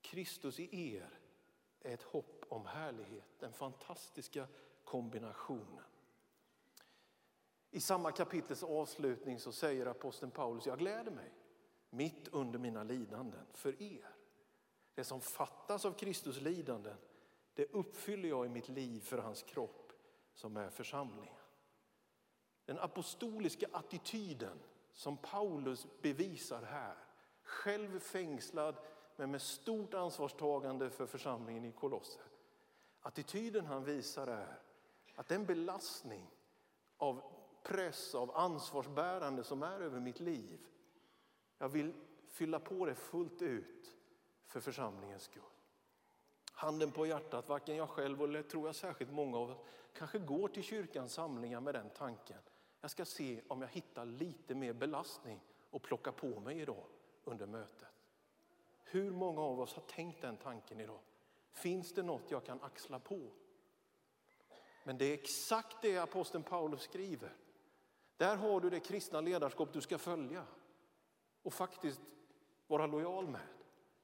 Kristus 0.00 0.60
i 0.60 0.94
er 0.94 1.18
är 1.80 1.94
ett 1.94 2.02
hopp 2.02 2.44
om 2.48 2.66
härlighet, 2.66 3.28
den 3.38 3.52
fantastiska 3.52 4.46
kombinationen. 4.84 5.84
I 7.70 7.80
samma 7.80 8.12
kapitels 8.12 8.62
avslutning 8.62 9.38
så 9.38 9.52
säger 9.52 9.86
aposteln 9.86 10.30
Paulus, 10.30 10.66
jag 10.66 10.78
gläder 10.78 11.10
mig 11.10 11.32
mitt 11.94 12.28
under 12.28 12.58
mina 12.58 12.82
lidanden 12.82 13.46
för 13.52 13.82
er. 13.82 14.14
Det 14.94 15.04
som 15.04 15.20
fattas 15.20 15.84
av 15.84 15.92
Kristus 15.92 16.40
lidanden, 16.40 16.96
det 17.54 17.72
uppfyller 17.72 18.28
jag 18.28 18.46
i 18.46 18.48
mitt 18.48 18.68
liv 18.68 19.00
för 19.00 19.18
hans 19.18 19.42
kropp 19.42 19.92
som 20.34 20.56
är 20.56 20.70
församlingen. 20.70 21.34
Den 22.64 22.78
apostoliska 22.78 23.66
attityden 23.72 24.58
som 24.92 25.16
Paulus 25.16 25.86
bevisar 26.02 26.62
här, 26.62 26.96
själv 27.42 27.98
fängslad 27.98 28.76
men 29.16 29.30
med 29.30 29.42
stort 29.42 29.94
ansvarstagande 29.94 30.90
för 30.90 31.06
församlingen 31.06 31.64
i 31.64 31.72
Kolosser. 31.72 32.22
Attityden 33.00 33.66
han 33.66 33.84
visar 33.84 34.26
är 34.26 34.60
att 35.14 35.28
den 35.28 35.46
belastning 35.46 36.30
av 36.96 37.22
press, 37.62 38.14
av 38.14 38.36
ansvarsbärande 38.36 39.44
som 39.44 39.62
är 39.62 39.80
över 39.80 40.00
mitt 40.00 40.20
liv 40.20 40.66
jag 41.64 41.68
vill 41.68 41.92
fylla 42.26 42.60
på 42.60 42.86
det 42.86 42.94
fullt 42.94 43.42
ut 43.42 43.96
för 44.46 44.60
församlingens 44.60 45.22
skull. 45.22 45.42
Handen 46.52 46.90
på 46.90 47.06
hjärtat, 47.06 47.48
varken 47.48 47.76
jag 47.76 47.88
själv 47.88 48.22
eller 48.22 48.42
tror 48.42 48.66
jag 48.66 48.74
särskilt 48.74 49.12
många 49.12 49.38
av 49.38 49.50
oss 49.50 49.58
kanske 49.92 50.18
går 50.18 50.48
till 50.48 50.62
kyrkans 50.62 51.12
samlingar 51.12 51.60
med 51.60 51.74
den 51.74 51.90
tanken. 51.90 52.38
Jag 52.80 52.90
ska 52.90 53.04
se 53.04 53.42
om 53.48 53.62
jag 53.62 53.68
hittar 53.68 54.04
lite 54.04 54.54
mer 54.54 54.72
belastning 54.72 55.40
och 55.70 55.82
plocka 55.82 56.12
på 56.12 56.40
mig 56.40 56.60
idag 56.60 56.84
under 57.24 57.46
mötet. 57.46 57.88
Hur 58.82 59.10
många 59.10 59.40
av 59.40 59.60
oss 59.60 59.74
har 59.74 59.82
tänkt 59.82 60.22
den 60.22 60.36
tanken 60.36 60.80
idag? 60.80 61.00
Finns 61.52 61.92
det 61.92 62.02
något 62.02 62.30
jag 62.30 62.44
kan 62.44 62.62
axla 62.62 62.98
på? 62.98 63.30
Men 64.84 64.98
det 64.98 65.04
är 65.04 65.14
exakt 65.14 65.82
det 65.82 65.98
aposteln 65.98 66.44
Paulus 66.44 66.82
skriver. 66.82 67.36
Där 68.16 68.36
har 68.36 68.60
du 68.60 68.70
det 68.70 68.80
kristna 68.80 69.20
ledarskap 69.20 69.72
du 69.72 69.80
ska 69.80 69.98
följa 69.98 70.46
och 71.44 71.52
faktiskt 71.52 72.00
vara 72.66 72.86
lojal 72.86 73.28
med. 73.28 73.40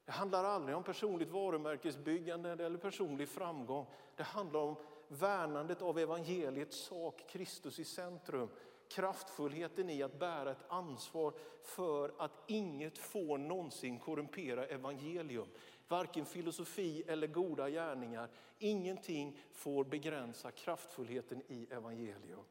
Det 0.05 0.12
handlar 0.12 0.44
aldrig 0.44 0.76
om 0.76 0.83
personligt 0.83 1.31
varumärkesbyggande 1.31 2.50
eller 2.50 2.79
personlig 2.79 3.29
framgång. 3.29 3.87
Det 4.16 4.22
handlar 4.22 4.61
om 4.61 4.76
värnandet 5.09 5.83
av 5.83 5.98
evangeliets 5.98 6.76
sak, 6.76 7.24
Kristus 7.29 7.79
i 7.79 7.85
centrum. 7.85 8.48
Kraftfullheten 8.88 9.90
i 9.90 10.03
att 10.03 10.18
bära 10.18 10.50
ett 10.50 10.64
ansvar 10.68 11.35
för 11.62 12.12
att 12.18 12.33
inget 12.46 12.98
får 12.98 13.38
någonsin 13.38 13.98
korrumpera 13.98 14.66
evangelium. 14.66 15.48
Varken 15.88 16.24
filosofi 16.24 17.03
eller 17.07 17.26
goda 17.26 17.70
gärningar. 17.70 18.29
Ingenting 18.59 19.38
får 19.53 19.85
begränsa 19.85 20.50
kraftfullheten 20.50 21.42
i 21.48 21.66
evangelium. 21.70 22.44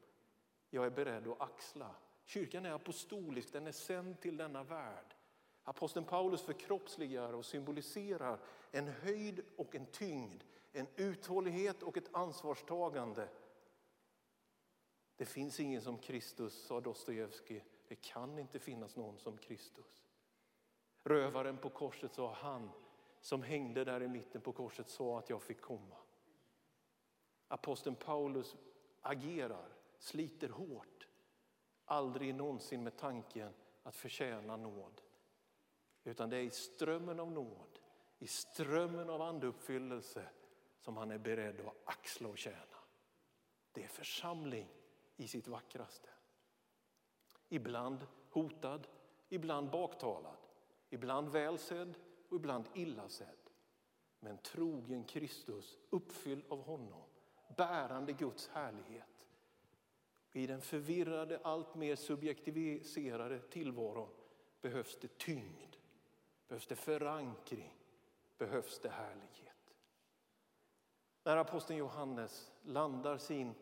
Jag 0.70 0.86
är 0.86 0.90
beredd 0.90 1.28
att 1.28 1.42
axla 1.42 1.96
Kyrkan 2.30 2.66
är 2.66 2.72
apostolisk, 2.72 3.54
den 3.54 3.68
är 3.68 3.72
sänd 3.72 4.20
till 4.20 4.38
denna 4.38 4.64
värld. 4.64 5.16
Aposteln 5.64 6.06
Paulus 6.06 6.42
förkroppsligar 6.42 7.34
och 7.34 7.46
symboliserar 7.46 8.40
en 8.72 8.88
höjd 8.88 9.42
och 9.56 9.76
en 9.76 9.86
tyngd, 9.86 10.44
en 10.72 10.88
uthållighet 10.96 11.84
och 11.84 11.98
ett 11.98 12.16
ansvarstagande. 12.16 13.30
Det 15.16 15.26
finns 15.26 15.60
ingen 15.60 15.82
som 15.82 15.98
Kristus, 15.98 16.54
sa 16.54 16.82
Dostojevskij. 16.82 17.66
Det 17.88 17.96
kan 17.96 18.40
inte 18.40 18.60
finnas 18.60 18.96
någon 18.96 19.20
som 19.20 19.38
Kristus. 19.38 20.04
Rövaren 21.04 21.58
på 21.58 21.70
korset 21.70 22.14
sa 22.14 22.34
han 22.34 22.72
som 23.22 23.44
hängde 23.44 23.84
där 23.84 24.04
i 24.04 24.08
mitten 24.08 24.42
på 24.42 24.52
korset 24.52 24.90
sa 24.90 25.20
att 25.20 25.30
jag 25.30 25.42
fick 25.42 25.62
komma. 25.62 25.96
Aposteln 27.48 27.96
Paulus 27.96 28.56
agerar, 29.02 29.70
sliter 30.00 30.50
hårt 30.50 30.99
Aldrig 31.92 32.36
någonsin 32.36 32.84
med 32.84 32.98
tanken 32.98 33.54
att 33.84 33.96
förtjäna 33.96 34.58
nåd. 34.58 35.02
Utan 36.04 36.30
det 36.30 36.38
är 36.38 36.42
i 36.42 36.50
strömmen 36.50 37.20
av 37.20 37.32
nåd, 37.32 37.80
i 38.20 38.28
strömmen 38.28 39.10
av 39.10 39.22
andeuppfyllelse 39.22 40.30
som 40.80 40.98
han 40.98 41.12
är 41.12 41.18
beredd 41.18 41.62
att 41.62 41.76
axla 41.86 42.30
och 42.30 42.38
tjäna. 42.38 42.78
Det 43.72 43.84
är 43.84 43.88
församling 43.88 44.68
i 45.18 45.28
sitt 45.28 45.48
vackraste. 45.48 46.10
Ibland 47.50 48.08
hotad, 48.30 48.88
ibland 49.30 49.70
baktalad, 49.70 50.38
ibland 50.90 51.30
välsedd 51.30 51.94
och 52.30 52.36
ibland 52.36 52.66
illa 52.74 53.10
sedd. 53.10 53.50
Men 54.20 54.38
trogen 54.38 55.04
Kristus, 55.04 55.78
uppfylld 55.90 56.44
av 56.50 56.64
honom, 56.64 57.04
bärande 57.58 58.14
Guds 58.14 58.48
härlighet. 58.48 59.19
I 60.40 60.48
den 60.48 60.62
förvirrade, 60.62 61.40
allt 61.44 61.76
mer 61.76 61.96
subjektiviserade 61.96 63.40
tillvaron 63.40 64.10
behövs 64.62 64.98
det 65.02 65.18
tyngd, 65.18 65.76
behövs 66.48 66.68
det 66.68 66.76
förankring, 66.76 67.76
behövs 68.38 68.80
det 68.80 68.90
härlighet. 68.90 69.76
När 71.24 71.38
aposteln 71.38 71.80
Johannes 71.80 72.52
landar 72.64 73.18
sin 73.18 73.54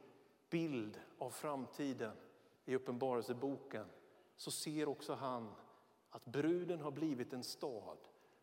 bild 0.49 0.99
av 1.17 1.29
framtiden 1.29 2.17
i 2.65 2.75
Uppenbarelseboken 2.75 3.85
så 4.35 4.51
ser 4.51 4.87
också 4.87 5.13
han 5.13 5.55
Att 6.09 6.25
bruden 6.25 6.81
har 6.81 6.91
blivit 6.91 7.33
en 7.33 7.43
stad. 7.43 7.97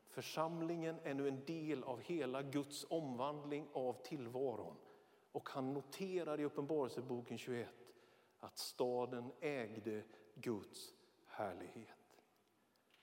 Församlingen 0.07 0.97
är 1.03 1.15
nu 1.15 1.29
en 1.29 1.45
del 1.45 1.85
av 1.85 2.01
hela 2.01 2.43
Guds 2.43 2.87
omvandling 2.91 3.69
av 3.73 4.03
tillvaron. 4.05 4.77
Och 5.33 5.49
han 5.49 5.73
noterar 5.73 6.41
i 6.41 6.45
Uppenbarelseboken 6.45 7.39
21 7.39 7.84
att 8.45 8.59
staden 8.59 9.33
ägde 9.41 10.03
Guds 10.35 10.95
härlighet. 11.27 12.23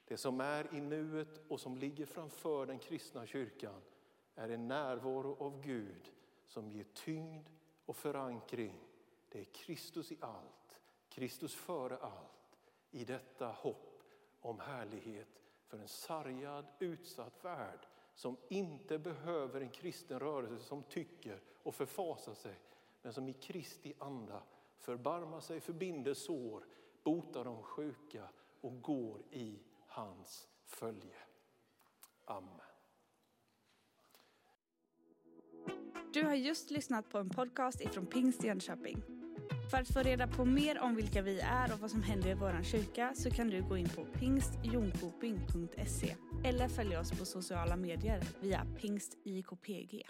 Det 0.05 0.17
som 0.17 0.41
är 0.41 0.75
i 0.75 0.81
nuet 0.81 1.41
och 1.47 1.59
som 1.59 1.77
ligger 1.77 2.05
framför 2.05 2.65
den 2.65 2.79
kristna 2.79 3.25
kyrkan 3.25 3.81
är 4.35 4.49
en 4.49 4.67
närvaro 4.67 5.45
av 5.45 5.61
Gud 5.61 6.11
som 6.45 6.69
ger 6.69 6.83
tyngd 6.93 7.49
och 7.85 7.95
förankring. 7.95 8.75
Det 9.29 9.39
är 9.39 9.45
Kristus 9.45 10.11
i 10.11 10.17
allt, 10.21 10.81
Kristus 11.09 11.55
före 11.55 11.97
allt. 11.97 12.59
I 12.91 13.05
detta 13.05 13.47
hopp 13.47 14.03
om 14.41 14.59
härlighet 14.59 15.41
för 15.67 15.77
en 15.77 15.87
sargad, 15.87 16.65
utsatt 16.79 17.45
värld 17.45 17.87
som 18.15 18.37
inte 18.47 18.99
behöver 18.99 19.61
en 19.61 19.69
kristen 19.69 20.19
rörelse 20.19 20.63
som 20.63 20.83
tycker 20.83 21.41
och 21.63 21.75
förfasar 21.75 22.33
sig 22.33 22.55
men 23.01 23.13
som 23.13 23.27
i 23.27 23.33
Kristi 23.33 23.93
anda 23.99 24.43
förbarmar 24.81 25.39
sig, 25.39 25.59
förbinder 25.59 26.13
sår, 26.13 26.65
botar 27.03 27.45
de 27.45 27.63
sjuka 27.63 28.29
och 28.61 28.81
går 28.81 29.21
i 29.31 29.59
hans 29.87 30.47
följe. 30.65 31.17
Amen. 32.25 32.61
Du 36.13 36.23
har 36.23 36.33
just 36.33 36.71
lyssnat 36.71 37.09
på 37.09 37.17
en 37.17 37.29
podcast 37.29 37.81
ifrån 37.81 38.05
Pingst 38.05 38.43
Jönköping. 38.43 39.03
För 39.71 39.77
att 39.77 39.93
få 39.93 39.99
reda 39.99 40.27
på 40.27 40.45
mer 40.45 40.79
om 40.79 40.95
vilka 40.95 41.21
vi 41.21 41.39
är 41.39 41.73
och 41.73 41.79
vad 41.79 41.91
som 41.91 42.03
händer 42.03 42.29
i 42.29 42.33
vår 42.33 42.63
kyrka 42.63 43.13
så 43.15 43.31
kan 43.31 43.47
du 43.47 43.63
gå 43.63 43.77
in 43.77 43.89
på 43.89 44.05
pingstjonkoping.se 44.05 46.15
eller 46.43 46.67
följa 46.67 46.99
oss 46.99 47.19
på 47.19 47.25
sociala 47.25 47.75
medier 47.75 48.23
via 48.41 48.65
pingstjkpg. 48.81 50.05